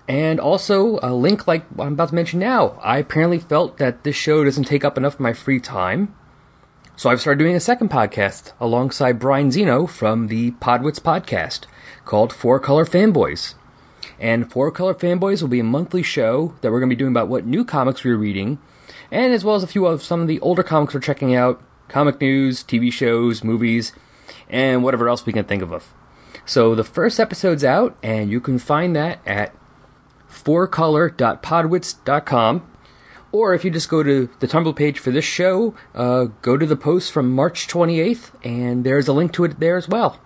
and 0.08 0.40
also 0.40 0.98
a 1.02 1.14
link 1.14 1.46
like 1.46 1.64
I'm 1.78 1.92
about 1.92 2.08
to 2.08 2.14
mention 2.14 2.40
now. 2.40 2.80
I 2.82 2.98
apparently 2.98 3.38
felt 3.38 3.78
that 3.78 4.02
this 4.02 4.16
show 4.16 4.42
doesn't 4.42 4.64
take 4.64 4.84
up 4.84 4.96
enough 4.96 5.14
of 5.14 5.20
my 5.20 5.32
free 5.34 5.60
time, 5.60 6.14
so 6.96 7.10
I've 7.10 7.20
started 7.20 7.38
doing 7.38 7.54
a 7.54 7.60
second 7.60 7.90
podcast 7.90 8.52
alongside 8.58 9.20
Brian 9.20 9.52
Zeno 9.52 9.86
from 9.86 10.26
the 10.26 10.50
Podwits 10.52 10.98
podcast 10.98 11.66
called 12.04 12.32
Four 12.32 12.58
Color 12.58 12.86
Fanboys. 12.86 13.54
And 14.18 14.50
Four 14.50 14.72
Color 14.72 14.94
Fanboys 14.94 15.42
will 15.42 15.48
be 15.48 15.60
a 15.60 15.64
monthly 15.64 16.02
show 16.02 16.54
that 16.60 16.72
we're 16.72 16.80
going 16.80 16.90
to 16.90 16.96
be 16.96 16.98
doing 16.98 17.12
about 17.12 17.28
what 17.28 17.46
new 17.46 17.64
comics 17.64 18.02
we're 18.02 18.16
reading 18.16 18.58
and 19.10 19.32
as 19.32 19.44
well 19.44 19.54
as 19.56 19.62
a 19.62 19.68
few 19.68 19.86
of 19.86 20.02
some 20.02 20.20
of 20.20 20.28
the 20.28 20.40
older 20.40 20.62
comics 20.62 20.94
we're 20.94 21.00
checking 21.00 21.34
out, 21.34 21.62
comic 21.88 22.20
news, 22.20 22.62
TV 22.62 22.92
shows, 22.92 23.42
movies, 23.42 23.92
and 24.48 24.82
whatever 24.82 25.08
else 25.08 25.24
we 25.24 25.32
can 25.32 25.44
think 25.44 25.62
of. 25.62 25.94
So 26.44 26.74
the 26.74 26.84
first 26.84 27.20
episode's 27.20 27.64
out, 27.64 27.96
and 28.02 28.30
you 28.30 28.40
can 28.40 28.58
find 28.58 28.96
that 28.96 29.20
at 29.26 29.54
fourcolor.podwits.com. 30.30 32.72
Or 33.30 33.52
if 33.52 33.62
you 33.64 33.70
just 33.70 33.90
go 33.90 34.02
to 34.02 34.30
the 34.40 34.48
Tumblr 34.48 34.74
page 34.74 34.98
for 34.98 35.10
this 35.10 35.24
show, 35.24 35.74
uh, 35.94 36.28
go 36.40 36.56
to 36.56 36.64
the 36.64 36.76
post 36.76 37.12
from 37.12 37.30
March 37.30 37.68
28th, 37.68 38.30
and 38.42 38.84
there's 38.84 39.06
a 39.06 39.12
link 39.12 39.34
to 39.34 39.44
it 39.44 39.60
there 39.60 39.76
as 39.76 39.86
well. 39.86 40.18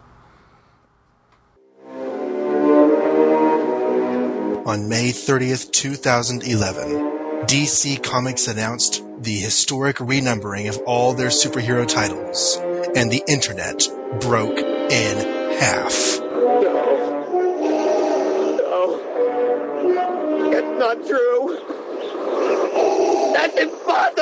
On 4.64 4.88
May 4.88 5.10
30th, 5.10 5.72
2011, 5.72 7.46
DC 7.46 8.00
Comics 8.00 8.46
announced 8.46 9.02
the 9.18 9.34
historic 9.34 9.96
renumbering 9.96 10.68
of 10.68 10.78
all 10.86 11.12
their 11.12 11.30
superhero 11.30 11.86
titles, 11.86 12.58
and 12.94 13.10
the 13.10 13.24
internet 13.26 13.88
broke 14.20 14.58
in 14.58 15.58
half. 15.58 16.21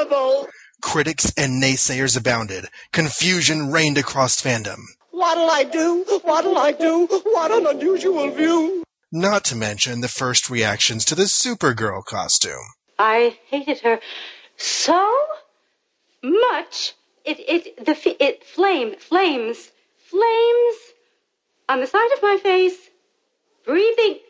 Impossible. 0.00 0.48
Critics 0.82 1.32
and 1.36 1.62
naysayers 1.62 2.16
abounded. 2.16 2.66
Confusion 2.92 3.70
reigned 3.70 3.98
across 3.98 4.40
fandom. 4.40 4.80
What'll 5.10 5.50
I 5.50 5.64
do? 5.64 6.04
What'll 6.22 6.56
I 6.56 6.72
do? 6.72 7.06
What 7.24 7.50
an 7.50 7.66
unusual 7.66 8.30
view. 8.30 8.84
Not 9.12 9.44
to 9.46 9.56
mention 9.56 10.00
the 10.00 10.08
first 10.08 10.48
reactions 10.48 11.04
to 11.06 11.14
the 11.14 11.24
Supergirl 11.24 12.04
costume. 12.04 12.72
I 12.98 13.38
hated 13.48 13.80
her 13.80 14.00
so 14.56 15.26
much. 16.22 16.94
It 17.24 17.40
it 17.40 17.84
the 17.84 18.22
it 18.22 18.44
flame 18.44 18.94
flames 18.98 19.70
flames 20.08 20.76
on 21.68 21.80
the 21.80 21.86
side 21.86 22.10
of 22.16 22.22
my 22.22 22.38
face, 22.42 22.78
breathing 23.64 24.20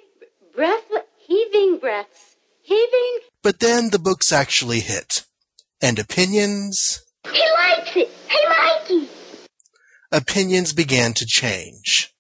breath 0.55 0.91
heaving 1.19 1.79
breaths 1.79 2.37
heaving. 2.63 3.19
But 3.43 3.61
then 3.61 3.91
the 3.91 3.99
books 3.99 4.33
actually 4.33 4.81
hit, 4.81 5.20
and 5.83 5.99
opinions. 5.99 7.03
He 7.25 7.41
likes 7.41 7.97
it. 7.97 8.11
Hey, 8.29 8.49
Mikey. 8.49 9.09
opinions 10.13 10.73
began 10.73 11.13
to 11.15 11.27
change. 11.27 12.13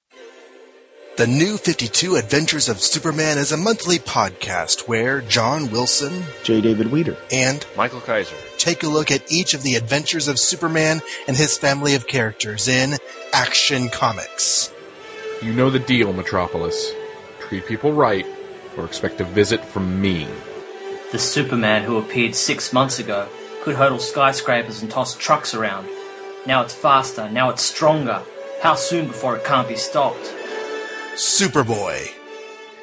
The 1.16 1.27
New 1.27 1.59
52 1.59 2.16
Adventures 2.16 2.68
of 2.70 2.81
Superman 2.81 3.37
is 3.37 3.53
a 3.53 3.57
monthly 3.59 3.99
podcast 3.99 4.88
where 4.88 5.20
John 5.20 5.70
Wilson 5.70 6.23
J. 6.44 6.62
David 6.62 6.90
Weeder. 6.90 7.16
and 7.31 7.66
Michael 7.77 8.01
Kaiser. 8.01 8.37
take 8.57 8.83
a 8.83 8.88
look 8.88 9.11
at 9.11 9.31
each 9.31 9.53
of 9.53 9.62
the 9.62 9.75
adventures 9.75 10.29
of 10.29 10.38
Superman 10.38 11.03
and 11.29 11.37
his 11.37 11.59
family 11.59 11.94
of 11.94 12.07
characters 12.07 12.68
in 12.68 12.96
Action 13.35 13.90
Comics. 13.90 14.73
You 15.42 15.53
know 15.53 15.68
the 15.68 15.79
deal, 15.79 16.12
Metropolis. 16.14 16.92
Treat 17.40 17.66
people 17.66 17.92
right, 17.92 18.25
or 18.79 18.85
expect 18.87 19.20
a 19.20 19.25
visit 19.25 19.62
from 19.62 20.01
me. 20.01 20.27
The 21.12 21.18
Superman 21.18 21.83
who 21.83 21.99
appeared 21.99 22.35
six 22.35 22.73
months 22.73 22.99
ago 22.99 23.29
could 23.62 23.77
hurdle 23.77 23.99
skyscrapers 23.99 24.83
and 24.83 24.90
toss 24.90 25.16
trucks 25.16 25.55
around. 25.55 25.87
Now 26.46 26.62
it's 26.62 26.75
faster, 26.75 27.29
now 27.31 27.51
it's 27.51 27.62
stronger. 27.62 28.23
How 28.62 28.75
soon 28.75 29.09
before 29.09 29.37
it 29.37 29.44
can't 29.44 29.68
be 29.68 29.77
stopped? 29.77 30.35
Superboy, 31.14 32.11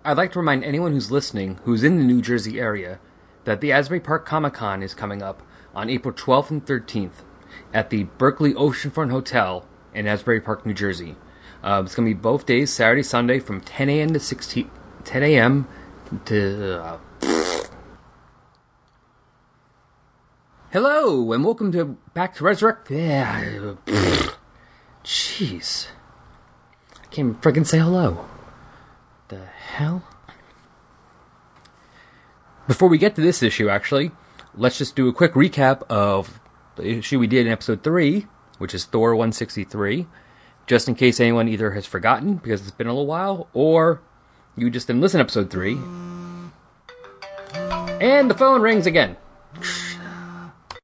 I'd 0.04 0.16
like 0.16 0.32
to 0.32 0.40
remind 0.40 0.64
anyone 0.64 0.92
who's 0.92 1.12
listening 1.12 1.61
who's 1.64 1.85
in 1.85 1.96
the 1.96 2.04
New 2.04 2.20
Jersey 2.20 2.58
area 2.58 2.98
that 3.44 3.61
the 3.61 3.72
Asbury 3.72 4.00
Park 4.00 4.26
Comic 4.26 4.54
Con 4.54 4.82
is 4.82 4.94
coming 4.94 5.22
up 5.22 5.42
on 5.74 5.88
April 5.88 6.12
12th 6.12 6.50
and 6.50 6.66
13th 6.66 7.22
at 7.72 7.90
the 7.90 8.04
Berkeley 8.18 8.52
Oceanfront 8.54 9.11
Hotel 9.11 9.66
in 9.94 10.06
Asbury 10.06 10.40
Park, 10.40 10.66
New 10.66 10.74
Jersey. 10.74 11.16
Uh, 11.62 11.82
it's 11.85 11.94
going 11.94 12.08
to 12.08 12.14
be 12.14 12.20
both 12.20 12.46
days, 12.46 12.72
Saturday, 12.72 13.02
Sunday, 13.02 13.38
from 13.38 13.61
10 13.61 13.88
a.m. 13.88 14.12
to 14.12 14.20
16, 14.20 14.70
10 15.04 15.22
a.m. 15.22 15.68
to. 16.26 16.82
Uh, 16.82 16.98
Hello, 20.72 21.32
and 21.32 21.44
welcome 21.44 21.70
to 21.72 21.98
back 22.14 22.34
to 22.36 22.44
Resurrect. 22.44 22.90
Yeah, 22.90 23.74
jeez, 25.04 25.88
I 26.98 27.06
can't 27.10 27.38
freaking 27.42 27.66
say 27.66 27.78
hello. 27.78 28.24
The 29.28 29.44
hell? 29.44 30.02
Before 32.66 32.88
we 32.88 32.96
get 32.96 33.14
to 33.16 33.20
this 33.20 33.42
issue, 33.42 33.68
actually, 33.68 34.12
let's 34.54 34.78
just 34.78 34.96
do 34.96 35.08
a 35.08 35.12
quick 35.12 35.34
recap 35.34 35.82
of 35.90 36.40
the 36.76 36.88
issue 36.88 37.18
we 37.18 37.26
did 37.26 37.46
in 37.46 37.52
episode 37.52 37.82
3, 37.84 38.26
which 38.56 38.72
is 38.72 38.86
Thor 38.86 39.14
163, 39.14 40.06
just 40.66 40.88
in 40.88 40.94
case 40.94 41.20
anyone 41.20 41.48
either 41.48 41.72
has 41.72 41.84
forgotten 41.84 42.36
because 42.36 42.62
it's 42.62 42.70
been 42.70 42.86
a 42.86 42.92
little 42.92 43.06
while, 43.06 43.48
or 43.52 44.00
you 44.56 44.70
just 44.70 44.86
didn't 44.86 45.02
listen 45.02 45.18
to 45.18 45.22
episode 45.24 45.50
3. 45.50 45.78
And 48.00 48.30
the 48.30 48.34
phone 48.36 48.60
rings 48.60 48.86
again. 48.86 49.16